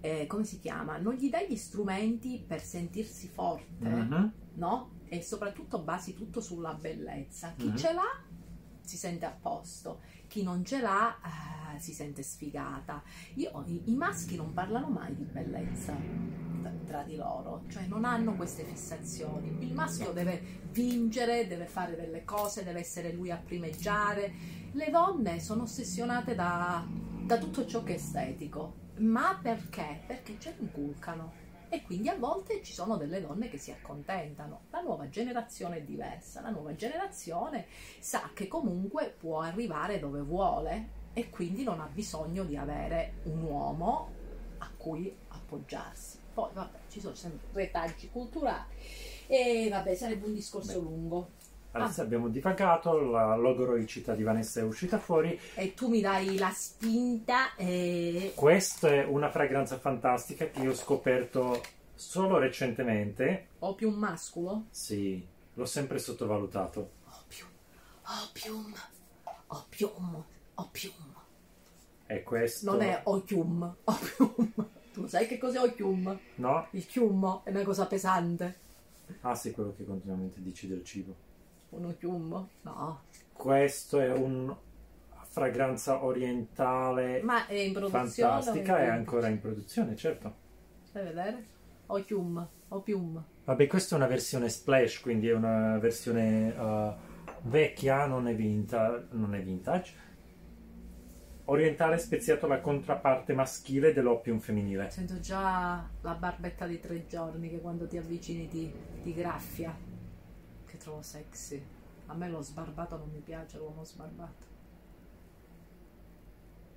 eh, 0.00 0.26
come 0.26 0.44
si 0.44 0.58
chiama? 0.60 0.96
Non 0.98 1.14
gli 1.14 1.28
dai 1.28 1.46
gli 1.48 1.56
strumenti 1.56 2.42
per 2.46 2.62
sentirsi 2.62 3.28
forte, 3.28 3.84
Mhm. 3.88 4.32
no? 4.54 4.90
e 5.06 5.22
soprattutto 5.22 5.78
basi 5.80 6.14
tutto 6.14 6.40
sulla 6.40 6.72
bellezza. 6.74 7.52
Chi 7.56 7.68
Mhm. 7.68 7.76
ce 7.76 7.92
l'ha 7.92 8.22
si 8.84 8.96
sente 8.96 9.24
a 9.24 9.30
posto, 9.30 10.00
chi 10.28 10.42
non 10.42 10.64
ce 10.64 10.80
l'ha 10.80 11.16
eh, 11.74 11.80
si 11.80 11.92
sente 11.92 12.22
sfigata. 12.22 13.02
Io- 13.34 13.64
i, 13.66 13.82
i 13.86 13.94
maschi 13.94 14.36
non 14.36 14.52
parlano 14.52 14.88
mai 14.88 15.14
di 15.14 15.24
bellezza 15.24 15.96
tra, 16.84 17.02
di 17.02 17.16
loro, 17.16 17.64
cioè 17.68 17.86
non 17.86 18.04
hanno 18.04 18.36
queste 18.36 18.64
fissazioni. 18.64 19.56
Il 19.60 19.74
maschio 19.74 20.12
deve 20.12 20.60
vincere, 20.70 21.46
deve 21.46 21.66
fare 21.66 21.96
delle 21.96 22.24
cose, 22.24 22.64
deve 22.64 22.80
essere 22.80 23.12
lui 23.12 23.30
a 23.30 23.36
primeggiare. 23.36 24.32
Le 24.72 24.90
donne 24.90 25.40
sono 25.40 25.62
ossessionate 25.62 26.34
da, 26.34 26.86
da 26.88 27.38
tutto 27.38 27.66
ciò 27.66 27.82
che 27.82 27.94
è 27.94 27.96
estetico. 27.96 28.82
Ma 28.98 29.38
perché? 29.40 30.02
Perché 30.06 30.36
ce 30.38 30.54
lo 30.56 30.62
inculcano. 30.62 31.43
E 31.74 31.82
quindi 31.82 32.08
a 32.08 32.14
volte 32.14 32.62
ci 32.62 32.72
sono 32.72 32.96
delle 32.96 33.20
donne 33.20 33.48
che 33.48 33.58
si 33.58 33.72
accontentano. 33.72 34.66
La 34.70 34.80
nuova 34.80 35.08
generazione 35.08 35.78
è 35.78 35.82
diversa. 35.82 36.40
La 36.40 36.50
nuova 36.50 36.76
generazione 36.76 37.66
sa 37.98 38.30
che 38.32 38.46
comunque 38.46 39.12
può 39.18 39.40
arrivare 39.40 39.98
dove 39.98 40.20
vuole 40.20 40.88
e 41.14 41.30
quindi 41.30 41.64
non 41.64 41.80
ha 41.80 41.88
bisogno 41.92 42.44
di 42.44 42.56
avere 42.56 43.14
un 43.24 43.42
uomo 43.42 44.08
a 44.58 44.70
cui 44.76 45.12
appoggiarsi. 45.26 46.20
Poi 46.32 46.50
vabbè, 46.52 46.78
ci 46.90 47.00
sono 47.00 47.16
sempre 47.16 47.64
retaggi 47.64 48.08
culturali 48.08 48.66
e 49.26 49.66
vabbè, 49.68 49.96
sarebbe 49.96 50.26
un 50.26 50.34
discorso 50.34 50.78
Beh. 50.78 50.84
lungo. 50.84 51.30
Adesso 51.82 52.02
abbiamo 52.02 52.28
divagato, 52.28 53.10
la 53.10 53.34
logoroicità 53.34 54.14
di 54.14 54.22
Vanessa 54.22 54.60
è 54.60 54.62
uscita 54.62 54.98
fuori. 54.98 55.38
E 55.54 55.74
tu 55.74 55.88
mi 55.88 56.00
dai 56.00 56.38
la 56.38 56.50
spinta 56.50 57.56
e... 57.56 58.32
Questa 58.34 58.88
è 58.88 59.04
una 59.04 59.28
fragranza 59.28 59.76
fantastica 59.78 60.46
che 60.46 60.60
io 60.60 60.70
ho 60.70 60.74
scoperto 60.74 61.60
solo 61.94 62.38
recentemente. 62.38 63.48
Opium 63.58 63.94
masculo? 63.94 64.66
Sì, 64.70 65.26
l'ho 65.54 65.66
sempre 65.66 65.98
sottovalutato. 65.98 66.90
Opium, 67.10 67.48
opium, 68.28 68.74
opium, 69.48 70.24
opium. 70.54 71.14
E 72.06 72.22
questo... 72.22 72.70
Non 72.70 72.82
è 72.82 73.00
opium, 73.02 73.76
opium. 73.82 74.68
Tu 74.92 75.08
sai 75.08 75.26
che 75.26 75.38
cos'è 75.38 75.58
opium? 75.58 76.16
No? 76.36 76.68
Il 76.70 76.86
chiummo 76.86 77.40
è 77.44 77.50
una 77.50 77.64
cosa 77.64 77.86
pesante. 77.86 78.62
Ah 79.22 79.34
sì, 79.34 79.50
quello 79.50 79.74
che 79.76 79.84
continuamente 79.84 80.40
dici 80.40 80.68
del 80.68 80.84
cibo. 80.84 81.23
Un 81.74 81.84
opium? 81.86 82.48
No. 82.62 83.00
Questo 83.32 83.98
è 83.98 84.12
una 84.12 84.56
fragranza 85.22 86.04
orientale 86.04 87.20
Ma 87.22 87.46
è 87.46 87.54
in 87.54 87.72
produzione? 87.72 88.30
fantastica, 88.30 88.78
è 88.78 88.86
ancora 88.86 89.28
in 89.28 89.40
produzione, 89.40 89.96
certo. 89.96 90.32
Fai 90.92 91.02
vedere? 91.02 91.46
Opium, 91.86 92.48
opium. 92.68 93.24
Vabbè, 93.44 93.66
questa 93.66 93.94
è 93.96 93.98
una 93.98 94.06
versione 94.06 94.48
splash, 94.48 95.00
quindi 95.00 95.28
è 95.28 95.34
una 95.34 95.78
versione 95.78 96.54
eh, 96.54 96.94
vecchia, 97.42 98.06
non 98.06 98.28
è, 98.28 98.34
vinta- 98.34 99.04
non 99.10 99.34
è 99.34 99.42
vintage. 99.42 100.02
Orientale 101.46 101.98
speziato 101.98 102.46
la 102.46 102.60
controparte 102.60 103.34
maschile 103.34 103.92
dell'opium 103.92 104.38
femminile. 104.38 104.88
Sento 104.90 105.20
già 105.20 105.86
la 106.00 106.14
barbetta 106.14 106.66
di 106.66 106.80
tre 106.80 107.06
giorni 107.06 107.50
che 107.50 107.60
quando 107.60 107.86
ti 107.86 107.98
avvicini 107.98 108.48
ti, 108.48 108.72
ti 109.02 109.12
graffia. 109.12 109.76
Trovo 110.84 111.00
sexy. 111.00 111.64
A 112.08 112.14
me 112.14 112.28
lo 112.28 112.42
sbarbato 112.42 112.98
non 112.98 113.08
mi 113.10 113.20
piace, 113.20 113.56
l'uomo 113.56 113.84
sbarbato. 113.84 114.46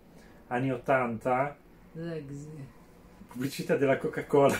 anni 0.48 0.72
80, 0.72 1.58
Sexy. 1.94 2.68
pubblicità 3.28 3.76
della 3.76 3.98
Coca-Cola. 3.98 4.58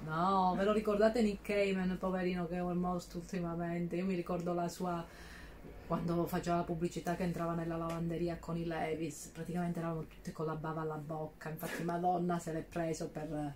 No, 0.00 0.54
ve 0.56 0.64
lo 0.64 0.72
ricordate 0.72 1.20
Nick 1.22 1.42
Cayman, 1.42 1.98
poverino 1.98 2.46
che 2.46 2.56
è 2.56 2.62
morto 2.62 3.18
ultimamente? 3.18 3.96
Io 3.96 4.06
mi 4.06 4.14
ricordo 4.14 4.54
la 4.54 4.68
sua 4.68 5.04
quando 5.88 6.26
faceva 6.26 6.56
la 6.56 6.62
pubblicità 6.64 7.16
che 7.16 7.22
entrava 7.22 7.54
nella 7.54 7.76
lavanderia 7.78 8.36
con 8.38 8.58
i 8.58 8.66
Levis, 8.66 9.30
praticamente 9.32 9.78
eravamo 9.78 10.02
tutte 10.06 10.32
con 10.32 10.44
la 10.44 10.54
bava 10.54 10.82
alla 10.82 10.96
bocca. 10.96 11.48
Infatti, 11.48 11.82
Madonna 11.82 12.38
se 12.38 12.52
l'è 12.52 12.60
preso 12.62 13.08
per 13.08 13.54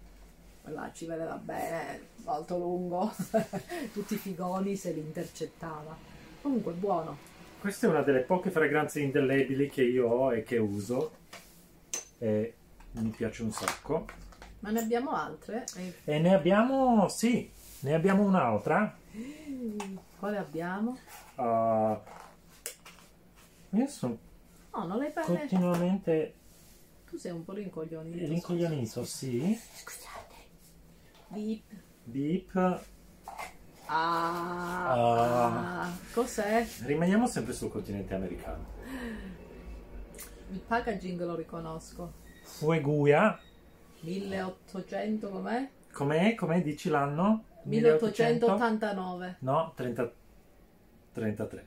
quella 0.62 0.90
ci 0.94 1.04
vedeva 1.04 1.34
bene, 1.34 2.00
molto 2.24 2.56
lungo, 2.56 3.12
tutti 3.92 4.14
i 4.14 4.16
figoni 4.16 4.76
se 4.76 4.92
li 4.92 5.00
intercettava. 5.00 5.94
Comunque, 6.40 6.72
buono. 6.72 7.18
Questa 7.60 7.86
è 7.86 7.90
una 7.90 8.00
delle 8.00 8.20
poche 8.20 8.50
fragranze 8.50 9.00
indelebili 9.00 9.68
che 9.68 9.82
io 9.82 10.08
ho 10.08 10.34
e 10.34 10.42
che 10.42 10.56
uso 10.56 11.12
e 12.18 12.54
mi 12.92 13.10
piace 13.10 13.42
un 13.42 13.52
sacco. 13.52 14.06
Ma 14.60 14.70
ne 14.70 14.80
abbiamo 14.80 15.10
altre? 15.10 15.66
E- 15.76 15.94
E 16.04 16.18
ne 16.18 16.32
abbiamo, 16.34 17.08
sì, 17.08 17.50
ne 17.80 17.92
abbiamo 17.94 18.22
un'altra. 18.22 18.96
Quale 20.18 20.38
abbiamo? 20.38 20.96
Uh, 21.34 21.98
io 23.72 23.86
sono 23.86 24.18
No, 24.74 24.86
non 24.86 24.98
le 24.98 25.10
parli. 25.10 25.36
continuamente 25.36 26.34
Tu 27.08 27.16
sei 27.18 27.32
un 27.32 27.44
po' 27.44 27.52
rincoglionito. 27.52 28.26
rincoglionito, 28.26 29.04
sì. 29.04 29.58
Scusate. 29.74 30.34
Beep. 31.28 31.62
Beep. 32.04 32.80
Ah, 33.86 35.90
cos'è? 36.14 36.66
Rimaniamo 36.84 37.26
sempre 37.26 37.52
sul 37.52 37.70
continente 37.70 38.14
americano. 38.14 38.64
Il 40.50 40.60
packaging 40.60 41.20
lo 41.22 41.34
riconosco. 41.34 42.12
Fueguia. 42.44 43.38
1800 44.00 45.28
com'è? 45.28 45.70
Com'è? 45.92 46.34
Com'è? 46.34 46.62
Dici 46.62 46.88
l'anno? 46.88 47.44
1889. 47.64 49.36
No, 49.40 49.72
30 49.76 50.12
33. 51.12 51.64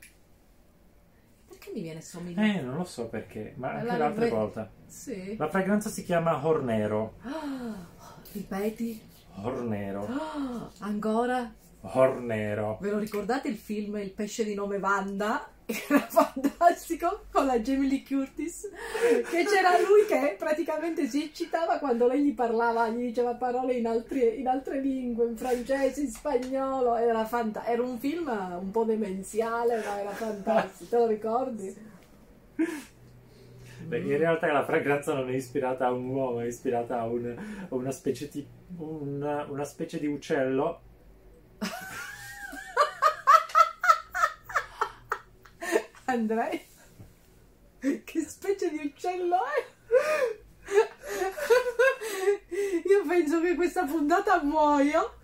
Perché 1.66 1.70
mi 1.72 1.82
viene 1.82 2.00
somiglia? 2.00 2.42
Eh, 2.42 2.60
non 2.60 2.76
lo 2.76 2.84
so 2.84 3.08
perché, 3.08 3.54
ma 3.56 3.72
anche 3.72 3.86
La 3.86 3.96
l'altra 3.96 4.24
rive- 4.24 4.36
volta. 4.36 4.70
Sì. 4.86 5.36
La 5.36 5.48
fragranza 5.48 5.88
si 5.88 6.04
chiama 6.04 6.46
Hornero. 6.46 7.14
Ah, 7.22 7.74
ripeti. 8.32 9.00
Hornero. 9.42 10.06
Ah, 10.06 10.70
ancora? 10.80 11.52
Hornero. 11.80 12.78
Ve 12.80 12.90
lo 12.90 12.98
ricordate 12.98 13.48
il 13.48 13.56
film 13.56 13.96
Il 13.96 14.12
pesce 14.12 14.44
di 14.44 14.54
nome 14.54 14.76
Wanda? 14.76 15.48
Era 15.66 15.98
fantastico 16.08 17.24
con 17.32 17.46
la 17.46 17.58
Jamie 17.58 17.88
Lee 17.88 18.04
Curtis 18.04 18.68
che 19.28 19.44
c'era 19.44 19.78
lui 19.80 20.04
che 20.06 20.36
praticamente 20.38 21.08
si 21.08 21.24
eccitava 21.24 21.78
quando 21.78 22.06
lei 22.06 22.22
gli 22.22 22.34
parlava, 22.34 22.88
gli 22.88 23.06
diceva 23.06 23.34
parole 23.34 23.74
in, 23.74 23.86
altri- 23.86 24.38
in 24.38 24.46
altre 24.46 24.80
lingue, 24.80 25.26
in 25.26 25.36
francese, 25.36 26.02
in 26.02 26.10
spagnolo, 26.10 26.94
era, 26.94 27.24
fanta- 27.24 27.66
era 27.66 27.82
un 27.82 27.98
film 27.98 28.28
un 28.60 28.70
po' 28.70 28.84
demenziale 28.84 29.82
ma 29.84 29.98
era 29.98 30.10
fantastico, 30.10 30.88
te 30.88 30.96
lo 30.98 31.06
ricordi? 31.06 31.76
Beh, 33.86 33.98
in 33.98 34.16
realtà 34.18 34.50
la 34.52 34.64
fragranza 34.64 35.14
non 35.14 35.30
è 35.30 35.34
ispirata 35.34 35.86
a 35.86 35.92
un 35.92 36.08
uomo, 36.08 36.40
è 36.40 36.46
ispirata 36.46 37.00
a, 37.00 37.06
un- 37.06 37.36
a 37.68 37.74
una, 37.74 37.90
specie 37.92 38.28
di, 38.28 38.44
una, 38.78 39.44
una 39.48 39.64
specie 39.64 39.98
di 39.98 40.06
uccello. 40.06 40.80
Andrei? 46.06 46.64
Che 47.78 48.20
specie 48.20 48.70
di 48.70 48.78
uccello 48.86 49.36
è? 49.44 49.66
Io 52.88 53.04
penso 53.06 53.40
che 53.40 53.54
questa 53.54 53.84
puntata 53.84 54.42
muoio. 54.42 55.18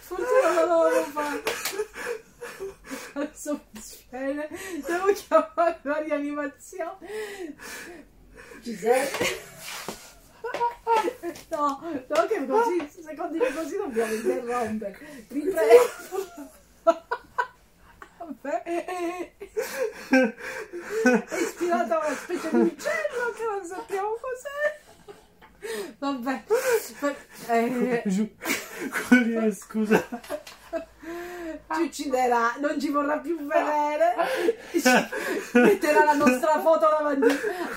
Forse 0.00 0.42
non 0.42 0.54
la 0.54 0.64
dovevo 0.64 1.04
fare. 1.04 1.42
Adesso 3.14 3.64
spiene. 3.78 4.48
Devo 4.86 5.12
chiamare 5.12 5.78
la 5.82 5.98
rianimazione. 5.98 7.08
Sei? 8.62 9.08
No, 11.50 11.80
no 12.08 12.26
che 12.26 12.46
così, 12.46 12.88
se 12.88 13.14
continui 13.14 13.52
così 13.52 13.76
dobbiamo 13.76 14.12
interrompere. 14.12 15.26
Riprendo. 15.28 16.50
Vabbè. 18.22 18.62
È 21.28 21.34
ispirata 21.40 22.00
a 22.00 22.06
una 22.06 22.16
specie 22.16 22.48
di 22.50 22.60
uccello 22.60 23.32
che 23.36 23.44
non 23.44 23.64
sappiamo 23.64 24.16
cos'è. 24.20 24.80
Vabbè. 25.98 26.42
Eh, 27.48 28.02
Così, 28.04 29.52
scusa. 29.52 30.04
ci 31.74 31.82
ucciderà, 31.82 32.54
non 32.60 32.80
ci 32.80 32.90
vorrà 32.90 33.18
più 33.18 33.36
vedere. 33.44 34.14
Ci 34.70 34.82
metterà 35.58 36.04
la 36.04 36.14
nostra 36.14 36.60
foto 36.60 36.86
davanti 36.88 37.28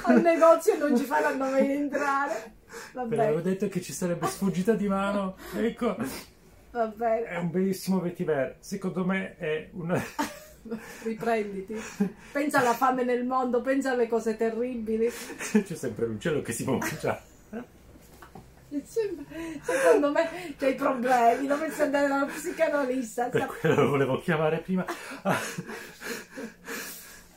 al 0.03 0.21
negozio 0.21 0.73
e 0.73 0.77
non 0.77 0.95
ci 0.97 1.05
faranno 1.05 1.45
mai 1.49 1.71
entrare. 1.71 2.53
Va 2.93 3.05
Ve 3.05 3.15
l'avevo 3.15 3.37
bene, 3.39 3.49
detto 3.51 3.67
che 3.67 3.81
ci 3.81 3.93
sarebbe 3.93 4.27
sfuggita 4.27 4.73
di 4.73 4.87
mano. 4.87 5.37
Ecco, 5.55 5.95
va 6.75 6.87
bene. 6.87 7.25
è 7.27 7.37
un 7.37 7.49
bellissimo 7.49 7.99
vetiver. 8.01 8.57
Secondo 8.59 9.05
me 9.05 9.37
è 9.37 9.69
una... 9.71 10.01
Riprenditi. 11.03 11.79
Pensa 12.31 12.59
alla 12.59 12.73
fame 12.73 13.03
nel 13.03 13.23
mondo, 13.23 13.61
pensa 13.61 13.91
alle 13.91 14.07
cose 14.07 14.35
terribili. 14.35 15.09
C'è 15.09 15.75
sempre 15.75 16.07
l'uccello 16.07 16.41
che 16.41 16.51
si 16.51 16.63
può 16.63 16.77
mangiare. 16.77 17.21
Secondo 18.83 20.11
me 20.11 20.53
c'hai 20.57 20.75
problemi, 20.75 21.47
dovresti 21.47 21.83
andare 21.83 22.07
dallo 22.07 22.25
psicanalista. 22.25 23.29
Per 23.29 23.45
quello 23.45 23.83
lo 23.83 23.89
volevo 23.89 24.19
chiamare 24.19 24.57
prima. 24.57 24.85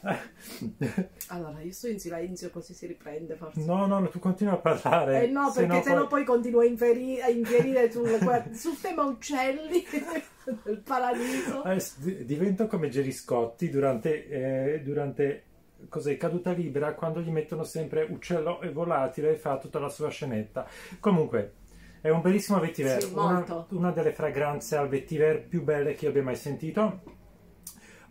Allora, 1.29 1.61
io 1.61 1.73
sto 1.73 1.89
in 1.89 1.99
silenzio 1.99 2.51
così 2.51 2.75
si 2.75 2.87
riprende 2.87 3.35
forse. 3.35 3.65
No, 3.65 3.87
no, 3.87 4.09
tu 4.09 4.19
continua 4.19 4.55
a 4.55 4.59
parlare. 4.59 5.25
Eh 5.25 5.27
no, 5.29 5.53
perché 5.53 5.83
se 5.83 5.95
no 5.95 6.07
poi, 6.07 6.09
poi 6.09 6.25
continua 6.25 6.63
a, 6.63 6.67
inferi- 6.67 7.21
a 7.21 7.29
infierire 7.29 7.91
sul, 7.91 8.09
sul, 8.53 8.81
tema 8.81 9.05
uccelli 9.05 9.85
del 10.65 10.79
paradiso. 10.79 11.65
Eh, 11.65 12.25
divento 12.25 12.67
come 12.67 12.89
Gerry 12.89 13.13
Scotti 13.13 13.71
durante, 13.71 14.29
eh, 14.29 14.83
durante 14.83 15.45
cos'è, 15.89 16.17
caduta 16.17 16.53
libera 16.53 16.95
quando 16.95 17.21
gli 17.21 17.31
mettono 17.31 17.65
sempre 17.65 18.07
uccello 18.09 18.61
e 18.63 18.71
volatile 18.71 19.33
e 19.33 19.37
fa 19.37 19.59
tutta 19.59 19.79
la 19.79 19.89
sua 19.89 20.09
scenetta. 20.09 20.67
Comunque, 21.01 21.53
è 22.01 22.09
un 22.09 22.21
bellissimo 22.21 22.59
vetiver, 22.61 23.03
sì, 23.03 23.13
una, 23.13 23.67
una, 23.71 23.91
delle 23.91 24.13
fragranze 24.13 24.77
al 24.77 24.89
vetiver 24.89 25.47
più 25.47 25.63
belle 25.63 25.95
che 25.95 26.05
io 26.05 26.11
abbia 26.11 26.23
mai 26.23 26.37
sentito. 26.37 27.17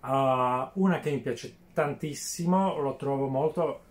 Uh, 0.02 0.70
una 0.74 1.00
che 1.02 1.10
mi 1.10 1.20
piace 1.20 1.66
tantissimo, 1.78 2.80
lo 2.80 2.96
trovo 2.96 3.28
molto 3.28 3.82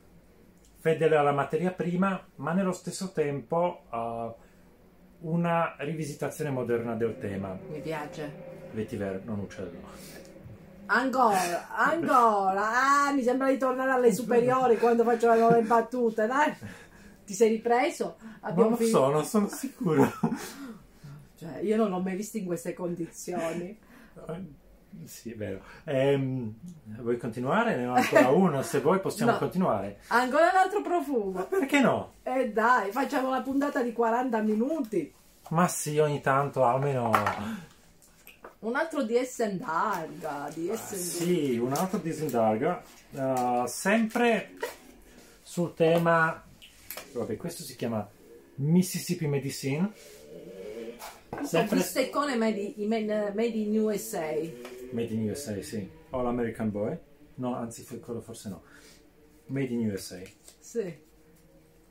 fedele 0.81 1.15
alla 1.15 1.31
materia 1.31 1.71
prima, 1.71 2.21
ma 2.37 2.53
nello 2.53 2.73
stesso 2.73 3.13
tempo 3.13 3.83
uh, 3.89 5.29
una 5.29 5.77
rivisitazione 5.79 6.51
moderna 6.51 6.97
del 6.97 7.17
tema. 7.21 7.57
Mi 7.71 7.79
piace. 7.81 8.69
Vetiver, 8.73 9.23
non 9.25 9.39
uccello. 9.39 9.79
Ancora, 10.87 11.77
ancora. 11.77 13.07
Ah, 13.07 13.13
mi 13.13 13.23
sembra 13.23 13.51
di 13.51 13.57
tornare 13.57 13.93
alle 13.93 14.13
superiori 14.13 14.79
quando 14.79 15.05
faccio 15.05 15.31
le 15.33 15.39
nuove 15.39 15.63
battute, 15.63 16.27
dai. 16.27 16.53
Ti 17.25 17.35
sei 17.35 17.51
ripreso? 17.51 18.17
Abbiamo 18.41 18.71
non 18.71 18.79
lo 18.81 18.85
so, 18.85 19.11
non 19.11 19.25
sono 19.25 19.49
sicuro. 19.49 20.11
Cioè, 21.37 21.61
io 21.61 21.77
non 21.77 21.91
l'ho 21.91 22.01
mai 22.01 22.17
visto 22.17 22.37
in 22.37 22.47
queste 22.47 22.75
condizioni. 22.75 23.79
Sì, 25.05 25.33
è 25.33 25.37
vero. 25.37 25.63
Ehm, 25.85 26.55
vuoi 26.99 27.19
continuare? 27.19 27.77
Ne 27.77 27.87
ho 27.87 27.95
ancora 27.95 28.29
uno, 28.33 28.63
se 28.63 28.81
vuoi 28.81 29.01
possiamo 29.01 29.33
no. 29.33 29.39
continuare. 29.39 30.01
Ancora 30.09 30.51
un 30.51 30.57
altro 30.57 30.83
profumo. 30.83 31.31
Ma 31.31 31.43
perché 31.43 31.81
no? 31.81 32.15
Eh 32.23 32.51
dai, 32.51 32.91
facciamo 32.91 33.29
una 33.29 33.43
puntata 33.43 33.83
di 33.83 33.93
40 33.93 34.41
minuti. 34.41 35.13
Ma 35.51 35.69
sì, 35.69 35.99
ogni 35.99 36.21
tanto 36.21 36.65
almeno 36.65 37.13
un 38.67 38.75
altro 38.75 39.03
di 39.03 39.17
Essendarga. 39.17 40.51
Di 40.53 40.69
Essen... 40.69 40.99
sì, 40.99 41.57
un 41.57 41.73
altro 41.73 41.99
di 41.99 42.11
Essendarga. 42.11 42.83
Uh, 43.11 43.65
sempre 43.67 44.57
sul 45.43 45.75
tema. 45.75 46.43
Vabbè, 47.13 47.37
questo 47.37 47.63
si 47.63 47.77
chiama 47.77 48.07
Mississippi 48.57 49.27
Medicine. 49.27 49.93
Sempre... 51.45 51.77
Bisteccone 51.77 52.37
made 52.37 52.75
in, 52.77 52.89
made 52.89 53.47
in 53.47 53.79
USA. 53.79 54.33
Made 54.93 55.13
in 55.13 55.29
USA, 55.29 55.61
sì. 55.63 55.89
All 56.11 56.27
American 56.27 56.71
Boy. 56.71 56.99
No, 57.37 57.55
anzi, 57.55 57.85
quello 58.01 58.21
forse 58.21 58.49
no. 58.49 58.63
Made 59.47 59.73
in 59.73 59.91
USA. 59.91 60.21
Sì. 60.59 61.05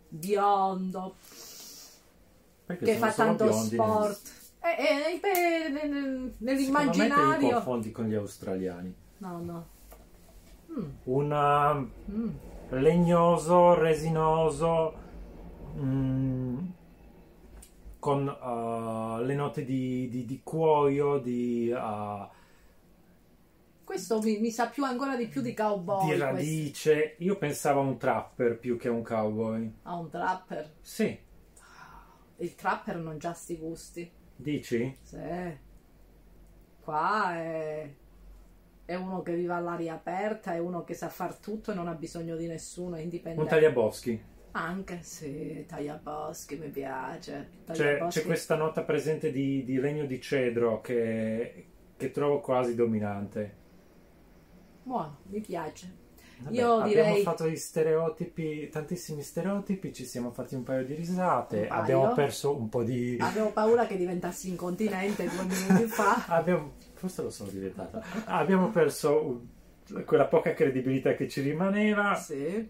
Biondo. 0.08 1.16
Perché 2.66 2.86
che 2.86 2.96
fa 2.96 3.12
tanto 3.12 3.52
sport. 3.52 4.44
Eh, 4.60 5.20
eh, 5.22 6.32
nell'immaginario. 6.40 7.34
Secondo 7.34 7.54
confondi 7.54 7.92
con 7.92 8.08
gli 8.08 8.16
australiani. 8.16 8.96
No, 9.18 9.40
no. 9.42 9.68
Mm. 10.72 10.90
Un 11.04 11.88
mm. 12.12 12.30
legnoso, 12.70 13.76
resinoso, 13.76 14.94
mm, 15.78 16.58
con 18.00 18.28
uh, 18.28 19.24
le 19.24 19.36
note 19.36 19.64
di, 19.64 20.10
di, 20.10 20.26
di 20.26 20.42
cuoio, 20.44 21.20
di... 21.20 21.72
Uh, 21.72 22.34
questo 23.86 24.20
mi, 24.22 24.40
mi, 24.40 24.52
sa 24.52 24.68
più 24.68 24.84
ancora 24.84 25.16
di 25.16 25.28
più 25.28 25.42
di 25.42 25.54
cowboy. 25.54 26.10
Di 26.10 26.18
radice. 26.18 26.94
Questo. 26.94 27.24
Io 27.24 27.38
pensavo 27.38 27.80
a 27.80 27.84
un 27.84 27.98
trapper 27.98 28.58
più 28.58 28.78
che 28.78 28.90
a 28.90 28.92
un 28.92 29.04
cowboy. 29.04 29.74
A 29.84 29.96
un 29.96 30.10
trapper? 30.10 30.74
Sì. 30.82 31.18
Il 32.38 32.56
trapper 32.56 32.98
non 32.98 33.18
già 33.18 33.32
sti 33.32 33.58
gusti. 33.58 34.12
Dici? 34.36 34.98
Sì. 35.02 35.64
Qua 36.82 37.36
è, 37.36 37.90
è 38.84 38.96
uno 38.96 39.22
che 39.22 39.34
vive 39.34 39.54
all'aria 39.54 39.94
aperta, 39.94 40.54
è 40.54 40.58
uno 40.58 40.84
che 40.84 40.94
sa 40.94 41.10
far 41.10 41.38
tutto 41.38 41.72
e 41.72 41.76
non 41.76 41.88
ha 41.88 41.94
bisogno 41.94 42.36
di 42.36 42.48
nessuno, 42.48 42.96
è 42.96 43.02
indipendente. 43.02 43.42
Un 43.42 43.48
tagliaboschi. 43.48 44.24
Anche 44.52 45.00
sì, 45.02 45.66
tagliaboschi 45.68 46.58
mi 46.58 46.70
piace. 46.70 47.50
C'è, 47.72 48.06
c'è, 48.08 48.24
questa 48.24 48.56
nota 48.56 48.84
presente 48.84 49.32
di, 49.32 49.64
di 49.64 49.78
legno 49.78 50.06
di 50.06 50.20
cedro 50.20 50.82
che, 50.82 51.66
che 51.96 52.12
trovo 52.12 52.40
quasi 52.40 52.76
dominante. 52.76 53.64
Buono, 54.86 55.18
mi 55.30 55.42
piace. 55.42 56.04
Vabbè, 56.38 56.56
Io 56.56 56.74
abbiamo 56.78 56.88
direi... 56.88 57.24
fatto 57.24 57.48
gli 57.48 57.56
stereotipi, 57.56 58.70
tantissimi 58.70 59.24
stereotipi, 59.24 59.92
ci 59.92 60.06
siamo 60.06 60.30
fatti 60.32 60.54
un 60.54 60.62
paio 60.62 60.86
di 60.86 60.94
risate, 60.94 61.68
abbiamo 61.68 62.14
perso 62.14 62.56
un 62.56 62.70
po' 62.70 62.84
di... 62.84 63.18
Avevo 63.20 63.52
paura 63.52 63.88
che 63.88 63.98
diventassi 63.98 64.50
incontinente 64.50 65.28
due 65.28 65.44
minuti 65.46 65.88
fa. 65.90 66.26
abbiamo... 66.28 66.74
Forse 66.94 67.24
lo 67.24 67.32
sono 67.32 67.50
diventata. 67.50 68.04
Abbiamo 68.26 68.70
perso 68.70 69.42
quella 70.06 70.28
poca 70.28 70.54
credibilità 70.54 71.16
che 71.16 71.28
ci 71.28 71.42
rimaneva. 71.42 72.14
Sì. 72.14 72.70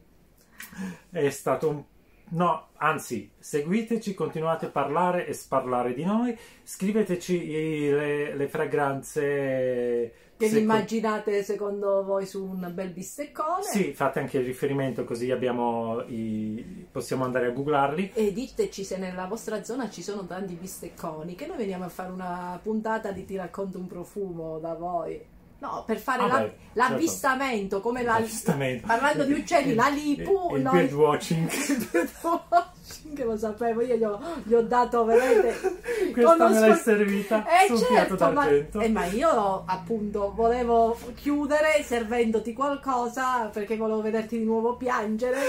È 1.10 1.30
stato 1.30 1.70
un 1.70 1.84
No, 2.28 2.70
anzi, 2.78 3.32
seguiteci, 3.38 4.14
continuate 4.14 4.66
a 4.66 4.70
parlare 4.70 5.28
e 5.28 5.34
sparlare 5.34 5.94
di 5.94 6.04
noi, 6.04 6.38
scriveteci 6.64 7.90
le, 7.90 8.36
le 8.36 8.48
fragranze 8.48 10.14
che 10.38 10.50
vi 10.50 10.60
immaginate 10.60 11.44
secondo 11.44 12.04
voi 12.04 12.26
su 12.26 12.44
un 12.44 12.70
bel 12.74 12.90
bisteccone. 12.90 13.64
Sì, 13.64 13.94
fate 13.94 14.20
anche 14.20 14.40
il 14.40 14.46
riferimento 14.46 15.06
così 15.06 15.28
i... 15.28 16.88
possiamo 16.92 17.24
andare 17.24 17.48
a 17.48 17.52
googlarli. 17.52 18.12
E 18.14 18.34
diteci 18.34 18.84
se 18.84 18.98
nella 18.98 19.28
vostra 19.28 19.64
zona 19.64 19.90
ci 19.90 20.02
sono 20.02 20.26
tanti 20.26 20.56
bistecconi, 20.56 21.36
che 21.36 21.48
noi 21.48 21.58
veniamo 21.58 21.86
a 21.86 21.90
fare 21.90 22.12
una 22.12 22.60
puntata 22.62 23.12
di 23.12 23.24
Ti 23.24 23.38
racconto 23.38 23.78
un 23.78 23.88
profumo 23.88 24.60
da 24.60 24.74
voi. 24.74 25.34
No, 25.66 25.84
per 25.84 25.98
fare 25.98 26.22
ah, 26.22 26.28
la, 26.28 26.40
beh, 26.42 26.56
l'avvistamento, 26.74 27.76
certo. 27.76 27.82
come 27.82 28.04
la, 28.04 28.14
l'avvistamento. 28.14 28.86
parlando 28.86 29.24
di 29.24 29.34
uccelli, 29.34 29.74
la 29.74 29.88
lipu. 29.88 30.50
Il, 30.52 30.58
il 30.58 30.62
noi... 30.62 30.78
birdwatching. 30.78 31.50
che 33.16 33.24
lo 33.24 33.38
sapevo, 33.38 33.82
io 33.82 33.96
gli 33.96 34.04
ho, 34.04 34.20
gli 34.44 34.54
ho 34.54 34.62
dato, 34.62 35.06
vedete, 35.06 35.56
questa 36.12 36.32
conosco... 36.32 36.54
me 36.54 36.60
l'hai 36.60 36.78
servita 36.78 37.46
eh, 37.46 37.68
sul 37.68 37.78
certo, 37.80 38.16
piatto 38.16 38.32
ma, 38.34 38.84
eh, 38.84 38.90
ma 38.90 39.06
io 39.06 39.64
appunto 39.66 40.34
volevo 40.34 40.98
chiudere 41.16 41.84
servendoti 41.84 42.54
qualcosa 42.54 43.46
perché 43.48 43.76
volevo 43.78 44.02
vederti 44.02 44.38
di 44.38 44.44
nuovo 44.44 44.76
piangere 44.76 45.40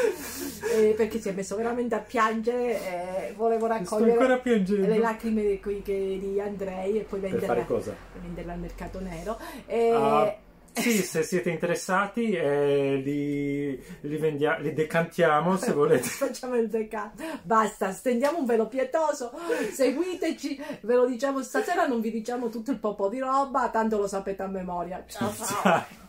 eh, 0.74 0.94
perché 0.96 1.20
si 1.20 1.28
è 1.28 1.32
messo 1.32 1.56
veramente 1.56 1.94
a 1.94 2.00
piangere 2.00 3.28
e 3.28 3.34
volevo 3.36 3.66
raccogliere 3.66 4.40
le 4.66 4.98
lacrime 4.98 5.42
di, 5.42 6.18
di 6.18 6.40
Andrei 6.40 6.98
e 6.98 7.02
poi 7.02 7.20
venderla, 7.20 7.66
venderla 8.20 8.52
al 8.52 8.58
mercato 8.58 9.00
nero. 9.00 9.38
E, 9.66 9.94
uh 9.94 10.44
sì, 10.80 11.02
se 11.02 11.22
siete 11.22 11.50
interessati 11.50 12.32
eh, 12.32 12.96
li, 12.96 13.82
li, 14.00 14.16
vendia- 14.16 14.58
li, 14.58 14.72
decantiamo 14.72 15.56
se 15.56 15.72
volete. 15.72 16.08
Facciamo 16.08 16.56
il 16.56 16.68
decanto. 16.68 17.22
Basta, 17.42 17.92
stendiamo 17.92 18.38
un 18.38 18.46
velo 18.46 18.68
pietoso, 18.68 19.32
seguiteci, 19.72 20.60
ve 20.82 20.94
lo 20.94 21.06
diciamo 21.06 21.42
stasera, 21.42 21.86
non 21.86 22.00
vi 22.00 22.10
diciamo 22.10 22.48
tutto 22.48 22.70
il 22.70 22.78
popo 22.78 23.08
di 23.08 23.18
roba, 23.18 23.70
tanto 23.70 23.98
lo 23.98 24.06
sapete 24.06 24.42
a 24.42 24.48
memoria. 24.48 25.04
Ciao 25.06 25.32
ciao. 25.34 25.46
ciao. 25.62 26.04